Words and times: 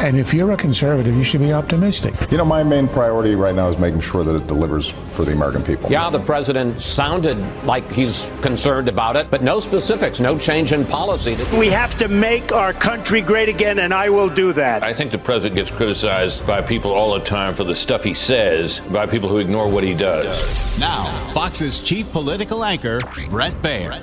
And 0.00 0.16
if 0.16 0.32
you're 0.32 0.50
a 0.52 0.56
conservative, 0.56 1.14
you 1.14 1.22
should 1.22 1.42
be 1.42 1.52
optimistic. 1.52 2.14
You 2.30 2.38
know, 2.38 2.44
my 2.46 2.64
main 2.64 2.88
priority 2.88 3.34
right 3.34 3.54
now 3.54 3.68
is 3.68 3.76
making 3.76 4.00
sure 4.00 4.24
that 4.24 4.34
it 4.34 4.46
delivers 4.46 4.88
for 4.88 5.26
the 5.26 5.32
American 5.32 5.62
people. 5.62 5.90
Yeah, 5.90 6.08
the 6.08 6.18
president 6.18 6.80
sounded 6.80 7.36
like 7.64 7.92
he's 7.92 8.32
concerned 8.40 8.88
about 8.88 9.16
it, 9.16 9.30
but 9.30 9.42
no 9.42 9.60
specifics, 9.60 10.18
no 10.18 10.38
change 10.38 10.72
in 10.72 10.86
policy. 10.86 11.36
We 11.58 11.68
have 11.68 11.94
to 11.96 12.08
make 12.08 12.50
our 12.50 12.72
country 12.72 13.20
great 13.20 13.50
again, 13.50 13.78
and 13.78 13.92
I 13.92 14.08
will 14.08 14.30
do 14.30 14.54
that. 14.54 14.82
I 14.82 14.94
think 14.94 15.10
the 15.10 15.18
president 15.18 15.56
gets 15.56 15.70
criticized 15.70 16.46
by 16.46 16.62
people 16.62 16.92
all 16.92 17.12
the 17.12 17.20
time 17.20 17.54
for 17.54 17.64
the 17.64 17.74
stuff 17.74 18.02
he 18.02 18.14
says, 18.14 18.80
by 18.80 19.06
people 19.06 19.28
who 19.28 19.36
ignore 19.36 19.68
what 19.68 19.84
he 19.84 19.92
does. 19.92 20.78
Now, 20.80 21.04
Fox's 21.34 21.78
chief 21.78 22.10
political 22.10 22.64
anchor, 22.64 23.00
Bret 23.28 23.52
Baier. 23.60 24.02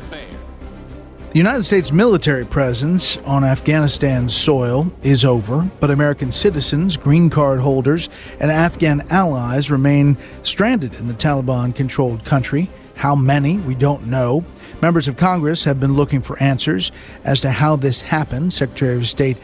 The 1.38 1.44
United 1.44 1.66
States 1.66 1.92
military 1.92 2.48
presence 2.48 3.18
on 3.18 3.44
Afghanistan's 3.44 4.36
soil 4.36 4.92
is 5.04 5.24
over, 5.24 5.70
but 5.80 5.92
American 5.92 6.32
citizens, 6.32 6.98
green 6.98 7.30
card 7.30 7.60
holders, 7.60 8.10
and 8.40 8.50
Afghan 8.50 9.06
allies 9.12 9.70
remain 9.70 10.18
stranded 10.42 10.96
in 10.96 11.08
the 11.08 11.14
Taliban 11.14 11.76
controlled 11.76 12.26
country. 12.26 12.72
How 12.96 13.16
many, 13.16 13.60
we 13.60 13.76
don't 13.76 14.08
know. 14.08 14.46
Members 14.82 15.08
of 15.08 15.18
Congress 15.18 15.64
have 15.66 15.80
been 15.80 15.94
looking 15.94 16.24
for 16.24 16.42
answers 16.42 16.92
as 17.24 17.40
to 17.42 17.52
how 17.52 17.76
this 17.76 18.02
happened. 18.02 18.52
Secretary 18.52 18.96
of 18.96 19.08
State 19.08 19.38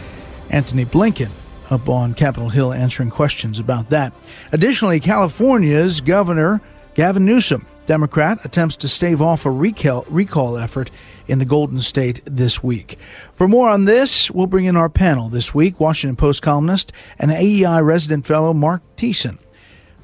Antony 0.50 0.86
Blinken 0.86 1.30
up 1.70 1.88
on 1.90 2.16
Capitol 2.16 2.50
Hill 2.50 2.74
answering 2.74 3.12
questions 3.12 3.60
about 3.60 3.92
that. 3.92 4.14
Additionally, 4.52 5.00
California's 5.00 6.02
Governor 6.02 6.60
Gavin 6.96 7.26
Newsom, 7.26 7.66
Democrat, 7.86 8.44
attempts 8.46 8.76
to 8.78 8.88
stave 8.88 9.22
off 9.22 9.46
a 9.46 9.52
recall, 9.52 10.06
recall 10.10 10.58
effort 10.58 10.90
in 11.28 11.40
the 11.40 11.46
Golden 11.46 11.80
State 11.80 12.22
this 12.26 12.64
week. 12.64 12.98
For 13.36 13.48
more 13.48 13.70
on 13.70 13.86
this, 13.86 14.30
we'll 14.32 14.48
bring 14.48 14.66
in 14.66 14.76
our 14.76 14.90
panel 14.90 15.30
this 15.30 15.54
week 15.54 15.80
Washington 15.80 16.16
Post 16.16 16.42
columnist 16.42 16.92
and 17.18 17.32
AEI 17.32 17.82
resident 17.82 18.26
fellow 18.26 18.54
Mark 18.54 18.82
Thiessen, 18.98 19.38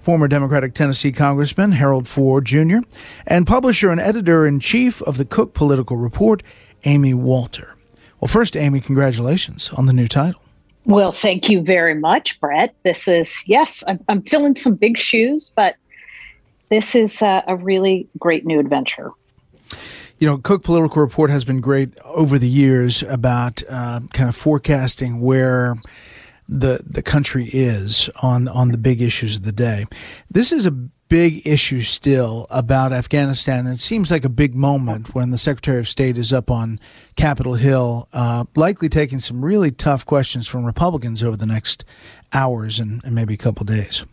former 0.01 0.27
Democratic 0.27 0.73
Tennessee 0.73 1.11
Congressman 1.11 1.73
Harold 1.73 2.07
Ford 2.07 2.45
Jr., 2.45 2.79
and 3.27 3.45
publisher 3.45 3.91
and 3.91 3.99
editor 3.99 4.45
in 4.45 4.59
chief 4.59 5.01
of 5.03 5.17
the 5.17 5.25
Cook 5.25 5.53
Political 5.53 5.97
Report, 5.97 6.43
Amy 6.85 7.13
Walter. 7.13 7.75
Well, 8.19 8.27
first, 8.27 8.55
Amy, 8.55 8.81
congratulations 8.81 9.69
on 9.73 9.85
the 9.85 9.93
new 9.93 10.07
title. 10.07 10.41
Well, 10.85 11.11
thank 11.11 11.49
you 11.49 11.61
very 11.61 11.93
much, 11.93 12.39
Bret. 12.39 12.73
This 12.83 13.07
is, 13.07 13.43
yes, 13.45 13.83
I'm, 13.87 14.03
I'm 14.09 14.21
filling 14.23 14.55
some 14.55 14.75
big 14.75 14.97
shoes, 14.97 15.51
but 15.55 15.75
this 16.69 16.95
is 16.95 17.21
a, 17.21 17.43
a 17.47 17.55
really 17.55 18.07
great 18.17 18.45
new 18.45 18.59
adventure 18.59 19.11
you 20.19 20.27
know, 20.27 20.37
Cook 20.37 20.63
Political 20.63 21.01
Report 21.01 21.29
has 21.29 21.45
been 21.45 21.61
great 21.61 21.97
over 22.03 22.37
the 22.37 22.47
years 22.47 23.03
about 23.03 23.63
uh, 23.69 24.01
kind 24.11 24.27
of 24.27 24.35
forecasting 24.35 25.21
where 25.21 25.77
the 26.47 26.81
the 26.85 27.01
country 27.01 27.49
is 27.53 28.09
on 28.21 28.47
on 28.47 28.71
the 28.71 28.77
big 28.77 29.01
issues 29.01 29.37
of 29.37 29.43
the 29.43 29.51
day. 29.51 29.85
This 30.29 30.51
is 30.51 30.65
a 30.65 30.71
big 30.71 31.45
issue 31.47 31.81
still 31.81 32.45
about 32.49 32.91
Afghanistan. 32.91 33.65
It 33.65 33.79
seems 33.79 34.11
like 34.11 34.25
a 34.25 34.29
big 34.29 34.53
moment 34.53 35.15
when 35.15 35.31
the 35.31 35.37
Secretary 35.37 35.79
of 35.79 35.89
State 35.89 36.17
is 36.17 36.31
up 36.31 36.51
on 36.51 36.79
Capitol 37.15 37.55
Hill, 37.55 38.07
uh, 38.13 38.45
likely 38.55 38.89
taking 38.89 39.19
some 39.19 39.43
really 39.43 39.71
tough 39.71 40.05
questions 40.05 40.47
from 40.47 40.65
Republicans 40.65 41.23
over 41.23 41.35
the 41.35 41.47
next 41.47 41.83
hours 42.31 42.79
and, 42.79 43.03
and 43.03 43.15
maybe 43.15 43.33
a 43.33 43.37
couple 43.37 43.65
days. 43.65 44.05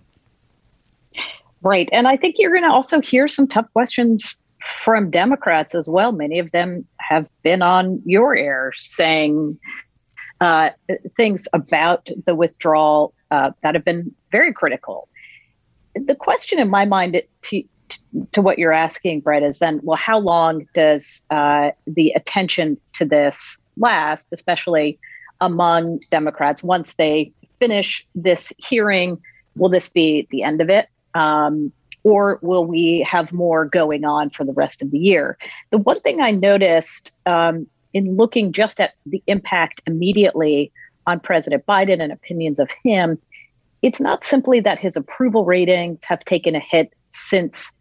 Right. 1.61 1.89
And 1.93 2.09
I 2.09 2.17
think 2.17 2.37
you're 2.39 2.53
going 2.53 2.63
to 2.63 2.73
also 2.73 3.01
hear 3.01 3.29
some 3.29 3.47
tough 3.47 3.71
questions 3.73 4.41
from 4.67 5.11
Democrats 5.11 5.75
as 5.75 5.89
well. 5.89 6.13
Many 6.13 6.39
of 6.39 6.51
them 6.53 6.87
have 6.99 7.29
been 7.43 7.63
on 7.63 8.03
your 8.05 8.35
air 8.35 8.73
saying 8.75 9.59
uh, 10.41 10.71
things 11.17 11.47
about 11.53 12.09
the 12.27 12.35
withdrawal 12.35 13.15
uh, 13.31 13.53
that 13.63 13.75
have 13.75 13.85
been 13.85 14.15
very 14.33 14.53
critical. 14.53 15.09
The 15.95 16.15
question 16.15 16.59
in 16.59 16.69
my 16.69 16.85
mind 16.85 17.23
to, 17.43 17.63
to 18.33 18.43
what 18.43 18.59
you're 18.59 18.73
asking, 18.73 19.21
Bret, 19.21 19.43
is 19.43 19.61
then, 19.61 19.81
well, 19.83 19.97
how 19.97 20.19
long 20.19 20.67
does 20.75 21.25
uh, 21.31 21.71
the 21.87 22.11
attention 22.11 22.77
to 22.95 23.05
this 23.05 23.59
last, 23.77 24.27
especially 24.33 24.99
among 25.41 26.01
Democrats, 26.11 26.63
once 26.63 26.95
they 26.95 27.33
finish 27.61 28.07
this 28.15 28.53
hearing? 28.59 29.19
Will 29.55 29.71
this 29.71 29.89
be 29.89 30.27
the 30.31 30.43
end 30.43 30.61
of 30.61 30.69
it? 30.69 30.89
Um, 31.15 31.73
or 32.07 32.39
will 32.41 32.65
we 32.65 33.01
have 33.01 33.33
more 33.33 33.65
going 33.65 34.05
on 34.05 34.31
for 34.31 34.45
the 34.45 34.53
rest 34.53 34.81
of 34.81 34.93
the 34.93 34.99
year? 34.99 35.37
The 35.71 35.79
one 35.79 35.99
thing 35.99 36.21
I 36.21 36.31
noticed 36.31 37.11
um, 37.27 37.67
in 37.93 38.15
looking 38.15 38.53
just 38.53 38.81
at 38.81 38.93
the 39.07 39.21
impact 39.27 39.83
immediately 39.89 40.71
on 41.09 41.19
President 41.19 41.67
Biden 41.67 42.01
and 42.01 42.13
opinions 42.13 42.61
of 42.61 42.71
him, 42.85 43.19
it's 43.83 44.01
not 44.01 44.23
simply 44.23 44.61
that 44.61 44.79
his 44.79 44.97
approval 44.97 45.45
ratings 45.45 46.05
have 46.05 46.25
taken 46.25 46.55
a 46.55 46.61
hit 46.61 46.93
since 47.09 47.73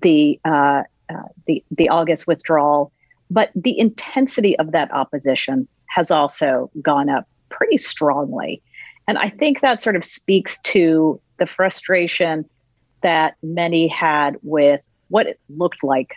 the 0.00 0.38
uh, 0.44 0.84
uh, 1.10 1.28
the 1.48 1.64
the 1.72 1.88
August 1.88 2.28
withdrawal, 2.28 2.92
but 3.32 3.50
the 3.56 3.76
intensity 3.76 4.56
of 4.60 4.70
that 4.70 4.92
opposition 4.92 5.66
has 5.88 6.12
also 6.12 6.70
gone 6.80 7.08
up 7.08 7.26
pretty 7.48 7.78
strongly, 7.78 8.62
and 9.08 9.18
I 9.18 9.28
think 9.28 9.60
that 9.60 9.82
sort 9.82 9.96
of 9.96 10.04
speaks 10.04 10.60
to 10.60 11.20
the 11.40 11.46
frustration 11.46 12.48
that 13.02 13.36
many 13.42 13.88
had 13.88 14.36
with 14.42 14.80
what 15.08 15.26
it 15.26 15.38
looked 15.48 15.84
like 15.84 16.14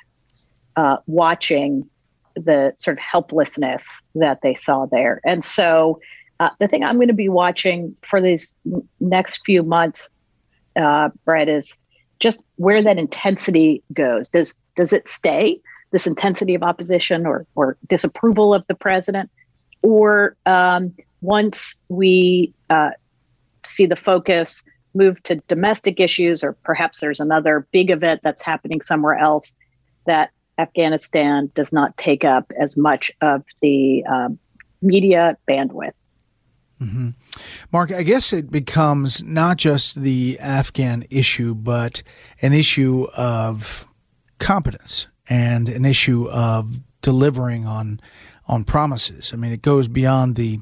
uh, 0.76 0.98
watching 1.08 1.88
the 2.36 2.74
sort 2.76 2.98
of 2.98 3.02
helplessness 3.02 4.02
that 4.16 4.42
they 4.42 4.54
saw 4.54 4.86
there. 4.86 5.22
And 5.26 5.44
so 5.44 6.00
uh, 6.40 6.50
the 6.60 6.68
thing 6.68 6.84
I'm 6.84 6.96
going 6.96 7.08
to 7.08 7.14
be 7.14 7.30
watching 7.30 7.96
for 8.02 8.22
these 8.22 8.54
next 9.00 9.46
few 9.46 9.64
months, 9.64 10.10
uh, 10.76 11.10
Bret, 11.24 11.48
is 11.48 11.78
just 12.20 12.42
where 12.58 12.82
that 12.82 12.98
intensity 12.98 13.84
goes. 13.94 14.30
Does 14.30 14.54
does 14.76 14.92
it 14.92 15.08
stay 15.08 15.62
this 15.92 16.08
intensity 16.08 16.56
of 16.56 16.64
opposition 16.64 17.26
or 17.26 17.46
or 17.56 17.78
disapproval 17.88 18.54
of 18.54 18.66
the 18.68 18.76
president, 18.76 19.30
or 19.82 20.36
um, 20.46 20.94
once 21.22 21.76
we 21.88 22.54
uh, 22.70 22.92
see 23.66 23.86
the 23.86 23.96
focus 23.96 24.64
move 24.96 25.22
to 25.24 25.36
domestic 25.48 26.00
issues, 26.00 26.44
or 26.44 26.54
perhaps 26.64 27.00
there's 27.00 27.20
another 27.20 27.68
big 27.72 27.92
event 27.92 28.22
that's 28.24 28.42
happening 28.42 28.82
somewhere 28.82 29.18
else 29.18 29.52
that 30.06 30.32
Afghanistan 30.58 31.52
does 31.54 31.74
not 31.74 31.96
take 31.98 32.24
up 32.24 32.52
as 32.60 32.78
much 32.78 33.12
of 33.22 33.44
the 33.62 34.04
um, 34.06 34.40
media 34.82 35.38
bandwidth. 35.50 35.92
Mm-hmm. 36.82 37.10
Mark, 37.72 37.92
I 37.92 38.04
guess 38.04 38.34
it 38.34 38.52
becomes 38.52 39.24
not 39.24 39.58
just 39.58 40.02
the 40.02 40.38
Afghan 40.40 41.06
issue, 41.10 41.56
but 41.56 42.04
an 42.42 42.54
issue 42.54 43.08
of 43.16 43.88
competence 44.40 45.08
and 45.30 45.70
an 45.70 45.86
issue 45.86 46.30
of 46.30 46.80
delivering 47.02 47.66
on 47.66 48.00
on 48.48 48.64
promises. 48.64 49.34
I 49.34 49.38
mean, 49.38 49.52
it 49.52 49.62
goes 49.62 49.88
beyond 49.88 50.36
the 50.36 50.60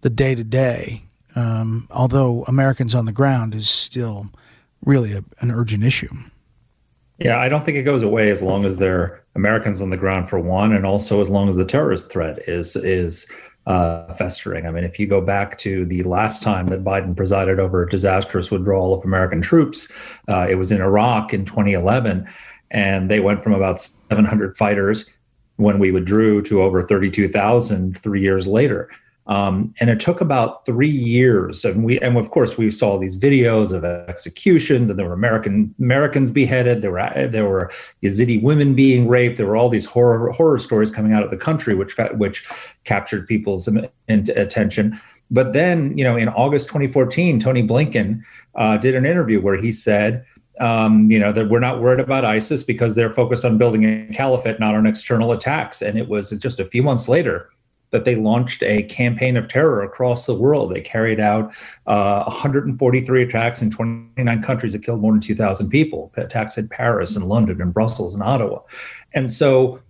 the 0.00 0.10
day 0.10 0.34
to 0.34 0.44
day 0.44 1.04
um, 1.36 1.88
although 1.90 2.44
Americans 2.44 2.94
on 2.94 3.06
the 3.06 3.12
ground 3.12 3.54
is 3.54 3.68
still 3.68 4.28
really 4.84 5.12
a, 5.12 5.24
an 5.40 5.50
urgent 5.50 5.84
issue. 5.84 6.14
Yeah, 7.18 7.38
I 7.38 7.48
don't 7.48 7.64
think 7.64 7.76
it 7.76 7.84
goes 7.84 8.02
away 8.02 8.30
as 8.30 8.42
long 8.42 8.64
as 8.64 8.76
there 8.78 9.00
are 9.00 9.24
Americans 9.34 9.80
on 9.80 9.90
the 9.90 9.96
ground 9.96 10.28
for 10.28 10.38
one, 10.38 10.72
and 10.72 10.84
also 10.84 11.20
as 11.20 11.30
long 11.30 11.48
as 11.48 11.56
the 11.56 11.64
terrorist 11.64 12.10
threat 12.10 12.38
is 12.48 12.76
is 12.76 13.26
uh, 13.66 14.12
festering. 14.14 14.66
I 14.66 14.70
mean, 14.70 14.84
if 14.84 14.98
you 14.98 15.06
go 15.06 15.20
back 15.20 15.56
to 15.58 15.86
the 15.86 16.02
last 16.02 16.42
time 16.42 16.66
that 16.68 16.84
Biden 16.84 17.16
presided 17.16 17.60
over 17.60 17.84
a 17.84 17.90
disastrous 17.90 18.50
withdrawal 18.50 18.94
of 18.94 19.04
American 19.04 19.40
troops, 19.40 19.90
uh, 20.28 20.46
it 20.50 20.56
was 20.56 20.72
in 20.72 20.80
Iraq 20.80 21.32
in 21.32 21.44
2011, 21.44 22.26
and 22.70 23.10
they 23.10 23.20
went 23.20 23.42
from 23.42 23.54
about 23.54 23.80
700 24.10 24.56
fighters 24.56 25.06
when 25.56 25.78
we 25.78 25.92
withdrew 25.92 26.42
to 26.42 26.62
over 26.62 26.82
32,000 26.82 27.96
three 27.98 28.20
years 28.20 28.46
later. 28.46 28.88
Um, 29.28 29.72
and 29.78 29.88
it 29.88 30.00
took 30.00 30.20
about 30.20 30.66
three 30.66 30.88
years, 30.88 31.64
and 31.64 31.84
we 31.84 32.00
and 32.00 32.16
of 32.16 32.30
course 32.30 32.58
we 32.58 32.70
saw 32.72 32.98
these 32.98 33.16
videos 33.16 33.70
of 33.70 33.84
executions, 33.84 34.90
and 34.90 34.98
there 34.98 35.06
were 35.06 35.12
American 35.12 35.72
Americans 35.78 36.30
beheaded. 36.30 36.82
There 36.82 36.90
were 36.90 37.28
there 37.28 37.48
were 37.48 37.70
Yazidi 38.02 38.42
women 38.42 38.74
being 38.74 39.06
raped. 39.06 39.36
There 39.36 39.46
were 39.46 39.56
all 39.56 39.68
these 39.68 39.84
horror 39.84 40.32
horror 40.32 40.58
stories 40.58 40.90
coming 40.90 41.12
out 41.12 41.22
of 41.22 41.30
the 41.30 41.36
country, 41.36 41.74
which 41.74 41.96
which 42.16 42.44
captured 42.82 43.28
people's 43.28 43.68
attention. 44.08 45.00
But 45.30 45.52
then, 45.54 45.96
you 45.96 46.04
know, 46.04 46.16
in 46.16 46.28
August 46.28 46.66
2014, 46.66 47.40
Tony 47.40 47.66
Blinken 47.66 48.22
uh, 48.56 48.76
did 48.76 48.94
an 48.94 49.06
interview 49.06 49.40
where 49.40 49.56
he 49.56 49.72
said, 49.72 50.26
um, 50.60 51.10
you 51.10 51.18
know, 51.18 51.32
that 51.32 51.48
we're 51.48 51.58
not 51.58 51.80
worried 51.80 52.00
about 52.00 52.24
ISIS 52.24 52.62
because 52.62 52.94
they're 52.96 53.12
focused 53.12 53.44
on 53.44 53.56
building 53.56 53.84
a 53.84 54.12
caliphate, 54.12 54.60
not 54.60 54.74
on 54.74 54.84
external 54.84 55.32
attacks. 55.32 55.80
And 55.80 55.96
it 55.96 56.08
was 56.08 56.30
just 56.30 56.60
a 56.60 56.66
few 56.66 56.82
months 56.82 57.08
later 57.08 57.48
that 57.92 58.04
they 58.04 58.16
launched 58.16 58.62
a 58.62 58.82
campaign 58.84 59.36
of 59.36 59.48
terror 59.48 59.82
across 59.82 60.26
the 60.26 60.34
world. 60.34 60.74
They 60.74 60.80
carried 60.80 61.20
out 61.20 61.52
uh, 61.86 62.24
143 62.24 63.22
attacks 63.22 63.62
in 63.62 63.70
29 63.70 64.42
countries 64.42 64.72
that 64.72 64.82
killed 64.82 65.00
more 65.00 65.12
than 65.12 65.20
2,000 65.20 65.68
people. 65.68 66.12
Attacks 66.16 66.58
in 66.58 66.68
Paris 66.68 67.14
and 67.14 67.28
London 67.28 67.60
and 67.60 67.72
Brussels 67.72 68.14
and 68.14 68.22
Ottawa. 68.22 68.60
And 69.12 69.30
so 69.30 69.80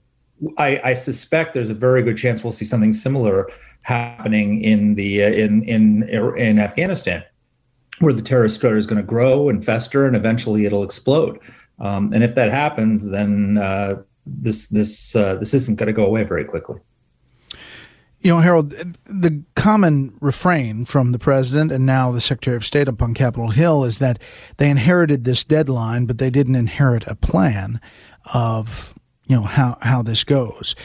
I, 0.59 0.81
I 0.85 0.95
suspect 0.95 1.55
there's 1.55 1.71
a 1.71 1.75
very 1.75 2.03
good 2.03 2.17
chance 2.17 2.43
we'll 2.43 2.53
see 2.53 2.65
something 2.65 2.93
similar 2.93 3.49
happening 3.83 4.63
in 4.63 4.95
the 4.95 5.25
uh, 5.25 5.29
in 5.29 5.63
in 5.65 6.09
in 6.37 6.59
Afghanistan, 6.59 7.23
where 8.01 8.13
the 8.13 8.23
terrorist 8.23 8.61
threat 8.61 8.75
is 8.75 8.87
going 8.87 9.01
to 9.01 9.07
grow 9.07 9.49
and 9.49 9.65
fester, 9.65 10.07
and 10.07 10.17
eventually 10.17 10.67
it'll 10.67 10.83
explode. 10.83 11.39
Um, 11.79 12.13
and 12.13 12.23
if 12.23 12.35
that 12.35 12.51
happens, 12.51 13.09
then 13.09 13.59
uh, 13.59 14.03
this 14.27 14.69
this 14.69 15.15
uh, 15.15 15.37
this 15.37 15.55
isn't 15.55 15.77
going 15.77 15.89
to 15.89 15.93
go 15.93 16.05
away 16.05 16.25
very 16.25 16.45
quickly. 16.45 16.81
You 18.23 18.31
know, 18.31 18.41
Harold, 18.41 18.71
the 19.07 19.43
common 19.57 20.17
refrain 20.21 20.85
from 20.85 21.11
the 21.11 21.19
president 21.19 21.73
and 21.73 21.85
now 21.85 22.13
the 22.13 22.21
Secretary 22.21 22.57
of 22.57 22.65
State 22.65 22.87
upon 22.87 23.15
Capitol 23.15 23.51
Hill 23.51 23.85
is 23.85 23.99
that 23.99 24.21
they 24.59 24.71
inherited 24.71 25.25
this 25.25 25.43
deadline, 25.43 26.07
but 26.07 26.19
they 26.19 26.31
didn't 26.31 26.55
inherit 26.55 27.05
a 27.09 27.17
plan 27.17 27.81
of, 28.33 28.95
you 29.27 29.35
know, 29.35 29.43
how, 29.43 29.77
how 29.83 30.03
this 30.03 30.23
goes. 30.23 30.77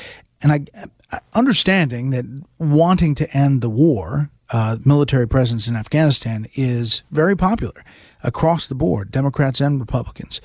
And 0.42 0.51
I, 0.51 1.19
understanding 1.34 2.10
that 2.10 2.25
wanting 2.57 3.13
to 3.16 3.31
end 3.38 3.62
the 3.62 3.69
war, 3.69 4.31
uh, 4.51 4.78
military 4.83 5.28
presence 5.28 5.68
in 5.68 5.75
Afghanistan 5.75 6.48
is 6.56 7.04
very 7.12 7.36
popular 7.36 7.83
across 8.24 8.66
the 8.66 8.75
board, 8.75 9.12
Democrats 9.12 9.62
and 9.62 9.80
Republicans. 9.80 10.42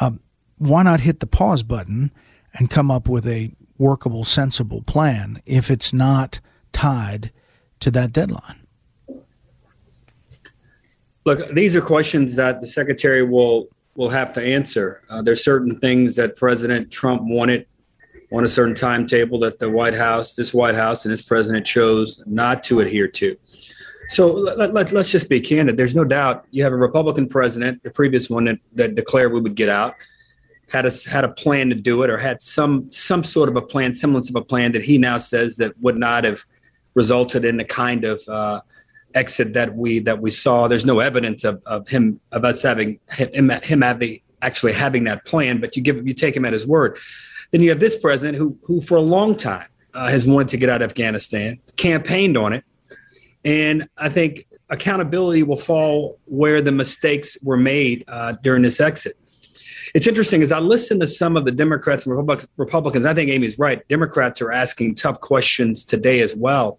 Uh, 0.00 0.12
why 0.58 0.82
not 0.82 1.00
hit 1.00 1.20
the 1.20 1.26
pause 1.26 1.62
button 1.62 2.10
and 2.54 2.70
come 2.70 2.90
up 2.90 3.08
with 3.08 3.26
a 3.26 3.52
workable, 3.78 4.24
sensible 4.24 4.82
plan 4.82 5.42
if 5.46 5.70
it's 5.70 5.92
not 5.92 6.40
tied 6.72 7.32
to 7.80 7.90
that 7.90 8.12
deadline? 8.12 8.66
Look, 11.24 11.52
these 11.54 11.76
are 11.76 11.80
questions 11.80 12.34
that 12.36 12.60
the 12.60 12.66
secretary 12.66 13.22
will 13.22 13.68
will 13.94 14.08
have 14.08 14.32
to 14.32 14.42
answer. 14.42 15.02
Uh, 15.10 15.20
there's 15.20 15.44
certain 15.44 15.78
things 15.78 16.16
that 16.16 16.34
President 16.34 16.90
Trump 16.90 17.22
wanted 17.24 17.66
on 18.32 18.44
a 18.44 18.48
certain 18.48 18.74
timetable 18.74 19.38
that 19.40 19.58
the 19.58 19.68
White 19.68 19.94
House, 19.94 20.34
this 20.34 20.54
White 20.54 20.74
House, 20.74 21.04
and 21.04 21.12
this 21.12 21.20
president 21.20 21.66
chose 21.66 22.22
not 22.26 22.62
to 22.64 22.80
adhere 22.80 23.08
to. 23.08 23.36
So 24.08 24.32
let, 24.32 24.72
let, 24.72 24.92
let's 24.92 25.10
just 25.10 25.28
be 25.28 25.40
candid. 25.40 25.76
There's 25.76 25.94
no 25.94 26.04
doubt 26.04 26.46
you 26.50 26.62
have 26.62 26.72
a 26.72 26.76
Republican 26.76 27.28
president, 27.28 27.82
the 27.82 27.90
previous 27.90 28.30
one 28.30 28.46
that, 28.46 28.58
that 28.72 28.94
declared 28.94 29.32
we 29.32 29.40
would 29.40 29.54
get 29.54 29.68
out 29.68 29.94
had 30.72 30.86
a 30.86 30.92
had 31.08 31.24
a 31.24 31.28
plan 31.28 31.68
to 31.68 31.74
do 31.74 32.02
it 32.02 32.08
or 32.08 32.16
had 32.16 32.42
some 32.42 32.90
some 32.90 33.22
sort 33.22 33.48
of 33.48 33.56
a 33.56 33.62
plan, 33.62 33.92
semblance 33.92 34.30
of 34.30 34.36
a 34.36 34.42
plan 34.42 34.72
that 34.72 34.82
he 34.82 34.96
now 34.96 35.18
says 35.18 35.56
that 35.56 35.78
would 35.80 35.98
not 35.98 36.24
have 36.24 36.44
resulted 36.94 37.44
in 37.44 37.58
the 37.58 37.64
kind 37.64 38.04
of 38.04 38.22
uh, 38.26 38.60
exit 39.14 39.52
that 39.52 39.76
we 39.76 39.98
that 40.00 40.20
we 40.20 40.30
saw. 40.30 40.68
There's 40.68 40.86
no 40.86 41.00
evidence 41.00 41.44
of, 41.44 41.62
of 41.66 41.88
him 41.88 42.20
of 42.32 42.44
us 42.44 42.62
having 42.62 42.98
him, 43.10 43.50
him 43.50 43.82
having 43.82 44.20
actually 44.40 44.72
having 44.72 45.04
that 45.04 45.26
plan, 45.26 45.60
but 45.60 45.76
you 45.76 45.82
give 45.82 46.06
you 46.06 46.14
take 46.14 46.34
him 46.34 46.46
at 46.46 46.54
his 46.54 46.66
word. 46.66 46.98
Then 47.50 47.60
you 47.60 47.68
have 47.68 47.80
this 47.80 47.98
president 47.98 48.38
who 48.38 48.56
who 48.62 48.80
for 48.80 48.96
a 48.96 49.02
long 49.02 49.36
time 49.36 49.68
uh, 49.92 50.08
has 50.08 50.26
wanted 50.26 50.48
to 50.48 50.56
get 50.56 50.70
out 50.70 50.80
of 50.80 50.90
Afghanistan, 50.90 51.58
campaigned 51.76 52.38
on 52.38 52.54
it, 52.54 52.64
and 53.44 53.88
I 53.98 54.08
think 54.08 54.46
accountability 54.70 55.42
will 55.42 55.58
fall 55.58 56.18
where 56.24 56.62
the 56.62 56.72
mistakes 56.72 57.36
were 57.42 57.58
made 57.58 58.06
uh, 58.08 58.32
during 58.42 58.62
this 58.62 58.80
exit 58.80 59.18
it's 59.94 60.06
interesting 60.06 60.42
as 60.42 60.52
I 60.52 60.58
listen 60.58 60.98
to 61.00 61.06
some 61.06 61.36
of 61.36 61.44
the 61.44 61.50
Democrats 61.50 62.06
and 62.06 62.16
Republicans. 62.56 63.04
I 63.04 63.14
think 63.14 63.30
Amy's 63.30 63.58
right. 63.58 63.86
Democrats 63.88 64.40
are 64.40 64.50
asking 64.50 64.94
tough 64.94 65.20
questions 65.20 65.84
today 65.84 66.20
as 66.20 66.34
well. 66.34 66.78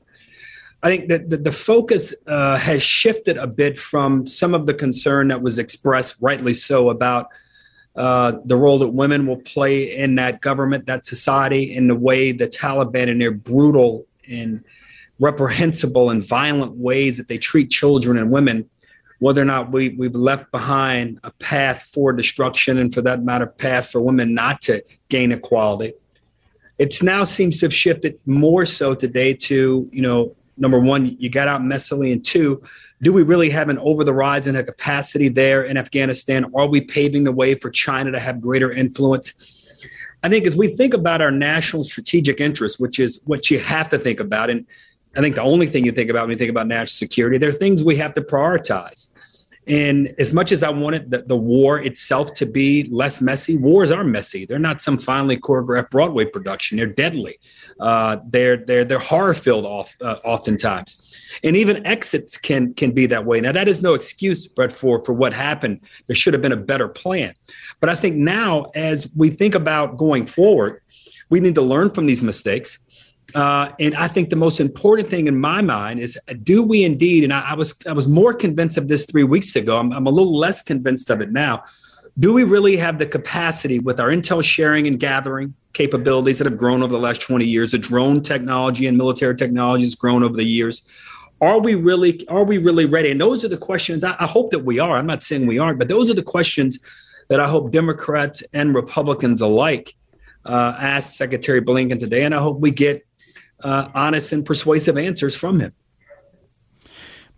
I 0.81 0.89
think 0.89 1.07
that 1.09 1.29
the, 1.29 1.37
the 1.37 1.51
focus 1.51 2.13
uh, 2.27 2.57
has 2.57 2.83
shifted 2.83 3.37
a 3.37 3.47
bit 3.47 3.77
from 3.77 4.27
some 4.27 4.53
of 4.53 4.65
the 4.65 4.73
concern 4.73 5.29
that 5.29 5.41
was 5.41 5.57
expressed, 5.57 6.15
rightly 6.19 6.53
so, 6.53 6.89
about 6.89 7.27
uh, 7.95 8.33
the 8.43 8.57
role 8.57 8.79
that 8.79 8.89
women 8.89 9.27
will 9.27 9.37
play 9.37 9.95
in 9.95 10.15
that 10.15 10.41
government, 10.41 10.87
that 10.87 11.05
society, 11.05 11.73
in 11.73 11.87
the 11.87 11.95
way 11.95 12.31
the 12.31 12.47
Taliban 12.47 13.09
and 13.09 13.21
their 13.21 13.31
brutal 13.31 14.05
and 14.27 14.63
reprehensible 15.19 16.09
and 16.09 16.23
violent 16.23 16.73
ways 16.73 17.17
that 17.17 17.27
they 17.27 17.37
treat 17.37 17.69
children 17.69 18.17
and 18.17 18.31
women 18.31 18.69
whether 19.19 19.41
or 19.41 19.45
not 19.45 19.71
we, 19.71 19.89
we've 19.89 20.15
left 20.15 20.51
behind 20.51 21.19
a 21.23 21.31
path 21.31 21.83
for 21.93 22.11
destruction 22.11 22.77
and 22.77 22.93
for 22.93 23.01
that 23.01 23.23
matter 23.23 23.45
path 23.45 23.89
for 23.89 24.01
women 24.01 24.33
not 24.33 24.61
to 24.61 24.83
gain 25.09 25.31
equality. 25.31 25.93
It's 26.77 27.03
now 27.03 27.23
seems 27.23 27.59
to 27.59 27.67
have 27.67 27.73
shifted 27.73 28.19
more 28.25 28.65
so 28.65 28.95
today 28.95 29.33
to 29.33 29.89
you 29.91 30.01
know 30.01 30.35
number 30.57 30.79
one 30.79 31.15
you 31.19 31.29
got 31.29 31.47
out 31.47 31.61
messily 31.61 32.11
and 32.11 32.23
two 32.23 32.61
do 33.01 33.11
we 33.11 33.23
really 33.23 33.49
have 33.49 33.69
an 33.69 33.77
over 33.79 34.03
the 34.03 34.13
horizon 34.13 34.55
and 34.55 34.63
a 34.67 34.71
capacity 34.71 35.27
there 35.29 35.63
in 35.63 35.77
afghanistan? 35.77 36.51
Are 36.55 36.67
we 36.67 36.81
paving 36.81 37.23
the 37.23 37.31
way 37.31 37.55
for 37.55 37.69
china 37.69 38.11
to 38.11 38.19
have 38.19 38.41
greater 38.41 38.71
influence? 38.71 39.79
I 40.23 40.29
think 40.29 40.45
as 40.45 40.55
we 40.55 40.75
think 40.75 40.93
about 40.93 41.21
our 41.21 41.31
national 41.31 41.83
strategic 41.83 42.41
interest 42.41 42.79
which 42.79 42.99
is 42.99 43.19
what 43.25 43.49
you 43.49 43.59
have 43.59 43.89
to 43.89 43.99
think 43.99 44.19
about 44.19 44.49
and 44.49 44.65
I 45.15 45.21
think 45.21 45.35
the 45.35 45.41
only 45.41 45.67
thing 45.67 45.85
you 45.85 45.91
think 45.91 46.09
about 46.09 46.23
when 46.23 46.31
you 46.31 46.37
think 46.37 46.49
about 46.49 46.67
national 46.67 46.87
security, 46.87 47.37
there 47.37 47.49
are 47.49 47.53
things 47.53 47.83
we 47.83 47.95
have 47.97 48.13
to 48.15 48.21
prioritize. 48.21 49.09
And 49.65 50.13
as 50.19 50.33
much 50.33 50.51
as 50.51 50.61
I 50.61 50.69
wanted 50.69 51.09
the, 51.09 51.21
the 51.21 51.37
war 51.37 51.79
itself 51.79 52.33
to 52.33 52.45
be 52.45 52.89
less 52.91 53.21
messy, 53.21 53.55
wars 53.55 53.91
are 53.91 54.03
messy. 54.03 54.45
They're 54.45 54.59
not 54.59 54.81
some 54.81 54.97
finely 54.97 55.37
choreographed 55.37 55.89
Broadway 55.89 56.25
production. 56.25 56.77
They're 56.77 56.85
deadly. 56.87 57.39
Uh, 57.79 58.17
they're 58.27 58.57
they're 58.57 58.83
they're 58.83 58.99
horror 58.99 59.33
filled 59.33 59.65
off 59.65 59.95
uh, 60.01 60.17
oftentimes, 60.25 61.17
and 61.43 61.55
even 61.55 61.85
exits 61.87 62.37
can 62.37 62.73
can 62.73 62.91
be 62.91 63.05
that 63.07 63.25
way. 63.25 63.39
Now 63.39 63.51
that 63.53 63.67
is 63.67 63.81
no 63.81 63.93
excuse, 63.93 64.47
but 64.47 64.73
for 64.73 65.03
for 65.03 65.13
what 65.13 65.33
happened, 65.33 65.79
there 66.07 66.15
should 66.15 66.33
have 66.33 66.41
been 66.41 66.51
a 66.51 66.57
better 66.57 66.87
plan. 66.87 67.33
But 67.79 67.89
I 67.89 67.95
think 67.95 68.15
now, 68.15 68.65
as 68.75 69.11
we 69.15 69.29
think 69.29 69.55
about 69.55 69.97
going 69.97 70.27
forward, 70.27 70.81
we 71.29 71.39
need 71.39 71.55
to 71.55 71.61
learn 71.61 71.89
from 71.89 72.05
these 72.05 72.21
mistakes 72.21 72.79
uh, 73.35 73.71
and 73.79 73.95
I 73.95 74.07
think 74.07 74.29
the 74.29 74.35
most 74.35 74.59
important 74.59 75.09
thing 75.09 75.27
in 75.27 75.39
my 75.39 75.61
mind 75.61 75.99
is 75.99 76.19
do 76.43 76.63
we 76.63 76.83
indeed, 76.83 77.23
and 77.23 77.33
I, 77.33 77.51
I 77.51 77.53
was 77.55 77.73
I 77.87 77.93
was 77.93 78.07
more 78.07 78.33
convinced 78.33 78.77
of 78.77 78.87
this 78.87 79.05
three 79.05 79.23
weeks 79.23 79.55
ago. 79.55 79.77
I'm, 79.77 79.91
I'm, 79.91 80.05
a 80.05 80.09
little 80.09 80.37
less 80.37 80.61
convinced 80.61 81.09
of 81.09 81.21
it 81.21 81.31
now. 81.31 81.63
Do 82.19 82.33
we 82.33 82.43
really 82.43 82.77
have 82.77 82.99
the 82.99 83.07
capacity 83.07 83.79
with 83.79 83.99
our 83.99 84.09
intel 84.09 84.43
sharing 84.43 84.85
and 84.85 84.99
gathering 84.99 85.55
capabilities 85.73 86.37
that 86.37 86.45
have 86.45 86.59
grown 86.59 86.83
over 86.83 86.93
the 86.93 86.99
last 86.99 87.21
20 87.21 87.43
years, 87.43 87.71
the 87.71 87.79
drone 87.79 88.21
technology 88.21 88.85
and 88.85 88.95
military 88.95 89.35
technology 89.35 89.85
has 89.85 89.95
grown 89.95 90.21
over 90.21 90.35
the 90.35 90.43
years? 90.43 90.87
Are 91.41 91.59
we 91.59 91.73
really 91.75 92.27
are 92.27 92.43
we 92.43 92.59
really 92.59 92.85
ready? 92.85 93.09
And 93.09 93.19
those 93.19 93.43
are 93.43 93.49
the 93.49 93.57
questions 93.57 94.03
I, 94.03 94.15
I 94.19 94.27
hope 94.27 94.51
that 94.51 94.59
we 94.59 94.79
are. 94.79 94.97
I'm 94.97 95.07
not 95.07 95.23
saying 95.23 95.47
we 95.47 95.57
aren't, 95.57 95.79
but 95.79 95.87
those 95.87 96.09
are 96.09 96.13
the 96.13 96.23
questions 96.23 96.79
that 97.29 97.39
I 97.39 97.47
hope 97.47 97.71
Democrats 97.71 98.43
and 98.53 98.75
Republicans 98.75 99.41
alike 99.41 99.95
uh, 100.45 100.75
ask 100.77 101.15
Secretary 101.15 101.61
Blinken 101.61 101.99
today. 101.99 102.23
And 102.23 102.35
I 102.35 102.39
hope 102.39 102.59
we 102.59 102.71
get 102.71 103.05
uh, 103.63 103.89
honest 103.93 104.31
and 104.33 104.45
persuasive 104.45 104.97
answers 104.97 105.35
from 105.35 105.59
him. 105.59 105.73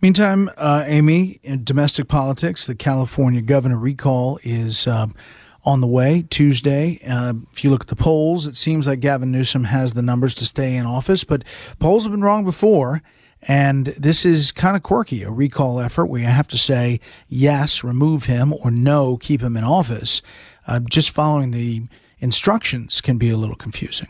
Meantime, 0.02 0.50
uh, 0.58 0.84
Amy, 0.86 1.40
in 1.42 1.64
domestic 1.64 2.06
politics, 2.06 2.66
the 2.66 2.74
California 2.74 3.40
governor 3.40 3.78
recall 3.78 4.38
is 4.42 4.86
uh, 4.86 5.06
on 5.64 5.80
the 5.80 5.86
way 5.86 6.24
Tuesday. 6.28 7.00
Uh, 7.08 7.32
if 7.52 7.64
you 7.64 7.70
look 7.70 7.82
at 7.82 7.88
the 7.88 7.96
polls, 7.96 8.46
it 8.46 8.56
seems 8.56 8.86
like 8.86 9.00
Gavin 9.00 9.32
Newsom 9.32 9.64
has 9.64 9.94
the 9.94 10.02
numbers 10.02 10.34
to 10.34 10.44
stay 10.44 10.76
in 10.76 10.84
office, 10.84 11.24
but 11.24 11.44
polls 11.78 12.04
have 12.04 12.12
been 12.12 12.22
wrong 12.22 12.44
before. 12.44 13.02
And 13.48 13.86
this 13.86 14.24
is 14.24 14.52
kind 14.52 14.76
of 14.76 14.82
quirky, 14.82 15.22
a 15.22 15.30
recall 15.30 15.80
effort 15.80 16.06
where 16.06 16.20
you 16.20 16.26
have 16.26 16.48
to 16.48 16.58
say 16.58 17.00
yes, 17.28 17.84
remove 17.84 18.24
him, 18.24 18.52
or 18.52 18.70
no, 18.70 19.16
keep 19.16 19.42
him 19.42 19.56
in 19.56 19.64
office. 19.64 20.20
Uh, 20.66 20.80
just 20.80 21.10
following 21.10 21.52
the 21.52 21.82
instructions 22.18 23.00
can 23.00 23.18
be 23.18 23.30
a 23.30 23.36
little 23.36 23.56
confusing. 23.56 24.08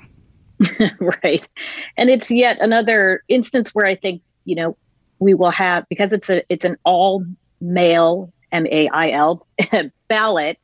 right. 1.00 1.48
And 1.96 2.10
it's 2.10 2.30
yet 2.30 2.58
another 2.60 3.22
instance 3.28 3.74
where 3.74 3.86
I 3.86 3.94
think, 3.94 4.22
you 4.44 4.56
know, 4.56 4.76
we 5.18 5.34
will 5.34 5.50
have 5.50 5.86
because 5.88 6.12
it's 6.12 6.28
a 6.28 6.42
it's 6.52 6.64
an 6.64 6.76
all 6.84 7.24
male 7.60 8.32
M 8.52 8.66
A 8.66 8.88
I 8.88 9.10
L 9.10 9.46
ballot. 10.08 10.58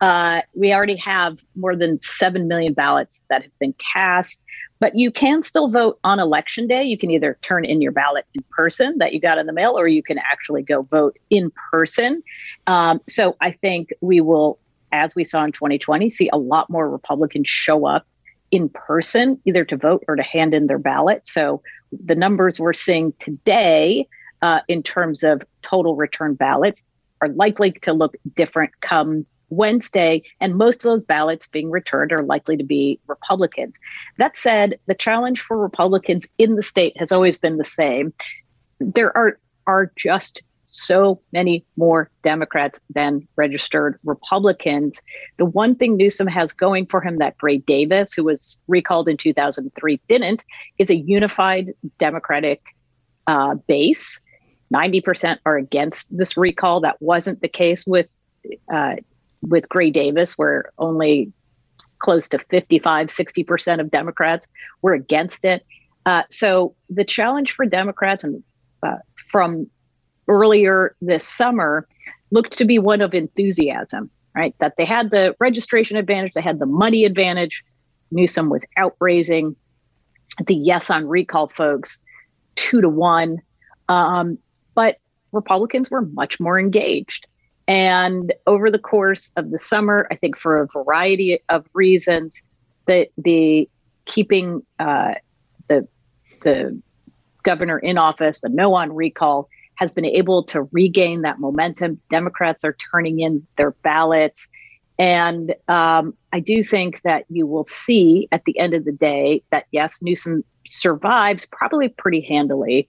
Uh, 0.00 0.42
we 0.54 0.72
already 0.72 0.96
have 0.96 1.42
more 1.56 1.76
than 1.76 2.00
seven 2.00 2.48
million 2.48 2.72
ballots 2.72 3.20
that 3.28 3.42
have 3.42 3.58
been 3.58 3.74
cast. 3.94 4.42
But 4.80 4.94
you 4.94 5.10
can 5.10 5.42
still 5.42 5.68
vote 5.68 5.98
on 6.04 6.20
election 6.20 6.68
day. 6.68 6.84
You 6.84 6.96
can 6.96 7.10
either 7.10 7.36
turn 7.42 7.64
in 7.64 7.82
your 7.82 7.90
ballot 7.90 8.26
in 8.34 8.44
person 8.50 8.96
that 8.98 9.12
you 9.12 9.20
got 9.20 9.36
in 9.36 9.46
the 9.46 9.52
mail, 9.52 9.76
or 9.76 9.88
you 9.88 10.04
can 10.04 10.18
actually 10.18 10.62
go 10.62 10.82
vote 10.82 11.18
in 11.30 11.50
person. 11.72 12.22
Um, 12.68 13.00
so 13.08 13.36
I 13.40 13.50
think 13.50 13.90
we 14.00 14.20
will, 14.20 14.58
as 14.92 15.16
we 15.16 15.24
saw 15.24 15.42
in 15.42 15.50
2020, 15.50 16.10
see 16.10 16.30
a 16.32 16.38
lot 16.38 16.70
more 16.70 16.88
Republicans 16.88 17.48
show 17.48 17.86
up 17.86 18.06
in 18.50 18.68
person, 18.68 19.40
either 19.44 19.64
to 19.64 19.76
vote 19.76 20.04
or 20.08 20.16
to 20.16 20.22
hand 20.22 20.54
in 20.54 20.66
their 20.66 20.78
ballot. 20.78 21.26
So 21.28 21.62
the 21.92 22.14
numbers 22.14 22.58
we're 22.58 22.72
seeing 22.72 23.12
today 23.18 24.06
uh, 24.42 24.60
in 24.68 24.82
terms 24.82 25.22
of 25.22 25.42
total 25.62 25.96
return 25.96 26.34
ballots 26.34 26.84
are 27.20 27.28
likely 27.28 27.72
to 27.72 27.92
look 27.92 28.14
different 28.34 28.72
come 28.80 29.26
Wednesday, 29.50 30.22
and 30.40 30.56
most 30.56 30.76
of 30.76 30.82
those 30.82 31.04
ballots 31.04 31.46
being 31.46 31.70
returned 31.70 32.12
are 32.12 32.22
likely 32.22 32.56
to 32.56 32.64
be 32.64 33.00
Republicans. 33.06 33.76
That 34.18 34.36
said, 34.36 34.78
the 34.86 34.94
challenge 34.94 35.40
for 35.40 35.56
Republicans 35.56 36.26
in 36.36 36.56
the 36.56 36.62
state 36.62 36.98
has 36.98 37.12
always 37.12 37.38
been 37.38 37.56
the 37.56 37.64
same. 37.64 38.12
There 38.78 39.16
are 39.16 39.38
are 39.66 39.92
just 39.96 40.42
so 40.70 41.20
many 41.32 41.64
more 41.76 42.10
Democrats 42.22 42.80
than 42.90 43.26
registered 43.36 43.98
Republicans. 44.04 45.00
The 45.36 45.44
one 45.44 45.74
thing 45.74 45.96
Newsom 45.96 46.26
has 46.26 46.52
going 46.52 46.86
for 46.86 47.00
him 47.00 47.18
that 47.18 47.38
Gray 47.38 47.58
Davis, 47.58 48.12
who 48.12 48.24
was 48.24 48.58
recalled 48.68 49.08
in 49.08 49.16
2003, 49.16 50.00
didn't, 50.08 50.42
is 50.78 50.90
a 50.90 50.96
unified 50.96 51.72
Democratic 51.98 52.62
uh, 53.26 53.54
base. 53.66 54.20
90% 54.72 55.38
are 55.46 55.56
against 55.56 56.06
this 56.14 56.36
recall. 56.36 56.80
That 56.80 57.00
wasn't 57.00 57.40
the 57.40 57.48
case 57.48 57.86
with 57.86 58.14
uh, 58.72 58.96
with 59.42 59.68
Gray 59.68 59.90
Davis, 59.90 60.36
where 60.36 60.72
only 60.78 61.32
close 62.00 62.28
to 62.28 62.38
55, 62.38 63.08
60% 63.08 63.80
of 63.80 63.90
Democrats 63.90 64.48
were 64.82 64.94
against 64.94 65.44
it. 65.44 65.64
Uh, 66.06 66.22
so 66.30 66.74
the 66.90 67.04
challenge 67.04 67.52
for 67.52 67.66
Democrats 67.66 68.24
and 68.24 68.42
uh, 68.82 68.96
from 69.30 69.68
earlier 70.28 70.94
this 71.00 71.26
summer 71.26 71.86
looked 72.30 72.58
to 72.58 72.64
be 72.64 72.78
one 72.78 73.00
of 73.00 73.14
enthusiasm, 73.14 74.10
right? 74.34 74.54
That 74.60 74.74
they 74.76 74.84
had 74.84 75.10
the 75.10 75.34
registration 75.40 75.96
advantage, 75.96 76.34
they 76.34 76.42
had 76.42 76.58
the 76.58 76.66
money 76.66 77.04
advantage. 77.04 77.64
Newsom 78.10 78.48
was 78.48 78.64
outraising 78.78 79.54
the 80.46 80.54
yes 80.54 80.90
on 80.90 81.06
recall 81.06 81.48
folks 81.48 81.98
two 82.54 82.80
to 82.80 82.88
one. 82.88 83.38
Um, 83.88 84.38
but 84.74 84.96
Republicans 85.32 85.90
were 85.90 86.02
much 86.02 86.40
more 86.40 86.58
engaged. 86.58 87.26
And 87.66 88.32
over 88.46 88.70
the 88.70 88.78
course 88.78 89.30
of 89.36 89.50
the 89.50 89.58
summer, 89.58 90.08
I 90.10 90.16
think 90.16 90.38
for 90.38 90.60
a 90.60 90.66
variety 90.66 91.40
of 91.48 91.66
reasons, 91.74 92.42
that 92.86 93.08
the 93.18 93.68
keeping 94.06 94.62
uh, 94.78 95.14
the 95.68 95.86
the 96.40 96.80
governor 97.42 97.78
in 97.78 97.98
office, 97.98 98.40
the 98.40 98.48
no 98.48 98.74
on 98.74 98.94
recall, 98.94 99.48
has 99.78 99.92
been 99.92 100.04
able 100.04 100.42
to 100.42 100.68
regain 100.72 101.22
that 101.22 101.38
momentum. 101.38 102.00
Democrats 102.10 102.64
are 102.64 102.76
turning 102.90 103.20
in 103.20 103.46
their 103.56 103.70
ballots. 103.70 104.48
And 104.98 105.54
um, 105.68 106.14
I 106.32 106.40
do 106.40 106.64
think 106.64 107.02
that 107.02 107.24
you 107.28 107.46
will 107.46 107.62
see 107.62 108.26
at 108.32 108.44
the 108.44 108.58
end 108.58 108.74
of 108.74 108.84
the 108.84 108.92
day 108.92 109.44
that, 109.52 109.66
yes, 109.70 110.02
Newsom 110.02 110.42
survives 110.66 111.46
probably 111.46 111.88
pretty 111.88 112.20
handily, 112.20 112.88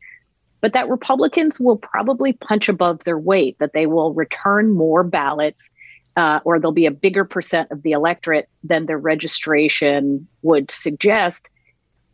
but 0.62 0.74
that 0.74 0.90
Republicans 0.90 1.60
will 1.60 1.78
probably 1.78 2.34
punch 2.34 2.68
above 2.68 3.04
their 3.04 3.20
weight, 3.20 3.58
that 3.60 3.74
they 3.74 3.86
will 3.86 4.16
return 4.16 4.74
more 4.74 5.04
ballots, 5.04 5.70
uh, 6.18 6.40
or 6.44 6.60
there'll 6.60 6.72
be 6.72 6.88
a 6.88 6.92
bigger 6.92 7.24
percent 7.24 7.70
of 7.70 7.84
the 7.84 7.92
electorate 7.92 8.50
than 8.64 8.88
their 8.88 8.98
registration 8.98 10.28
would 10.42 10.72
suggest, 10.72 11.48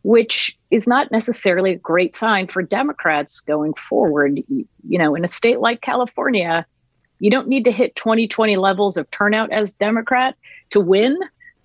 which 0.06 0.56
is 0.70 0.86
not 0.86 1.10
necessarily 1.10 1.72
a 1.72 1.78
great 1.78 2.16
sign 2.16 2.46
for 2.46 2.62
Democrats 2.62 3.40
going 3.40 3.74
forward. 3.74 4.40
You, 4.46 4.64
know, 4.84 5.16
in 5.16 5.24
a 5.24 5.28
state 5.28 5.58
like 5.58 5.80
California, 5.80 6.64
you 7.18 7.28
don't 7.28 7.48
need 7.48 7.64
to 7.64 7.72
hit 7.72 7.96
2020 7.96 8.56
levels 8.56 8.96
of 8.96 9.10
turnout 9.10 9.50
as 9.50 9.72
Democrat 9.72 10.36
to 10.70 10.78
win. 10.78 11.18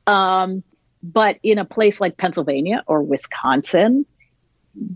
Um, 0.08 0.64
but 1.04 1.38
in 1.44 1.60
a 1.60 1.66
place 1.66 2.02
like 2.02 2.18
Pennsylvania 2.18 2.84
or 2.88 3.04
Wisconsin, 3.04 4.08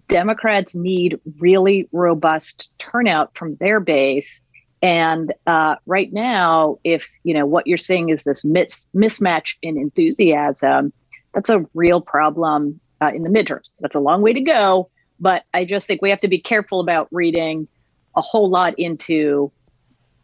Democrats 0.07 0.73
need 0.73 1.19
really 1.39 1.87
robust 1.91 2.69
turnout 2.79 3.37
from 3.37 3.57
their 3.57 3.79
base. 3.79 4.41
And 4.81 5.31
uh, 5.45 5.75
right 5.85 6.11
now, 6.11 6.79
if 6.83 7.07
you 7.21 7.35
know 7.35 7.45
what 7.45 7.67
you're 7.67 7.77
seeing 7.77 8.09
is 8.09 8.23
this 8.23 8.43
mis- 8.43 8.87
mismatch 8.95 9.53
in 9.61 9.77
enthusiasm, 9.77 10.91
that's 11.31 11.49
a 11.49 11.63
real 11.75 12.01
problem 12.01 12.79
uh, 13.01 13.11
in 13.13 13.23
the 13.23 13.29
midterms. 13.29 13.69
That's 13.79 13.95
a 13.95 13.99
long 13.99 14.21
way 14.21 14.33
to 14.33 14.41
go, 14.41 14.89
but 15.19 15.43
I 15.53 15.65
just 15.65 15.87
think 15.87 16.01
we 16.01 16.09
have 16.09 16.21
to 16.21 16.27
be 16.27 16.39
careful 16.39 16.79
about 16.79 17.07
reading 17.11 17.67
a 18.15 18.21
whole 18.21 18.49
lot 18.49 18.77
into 18.77 19.51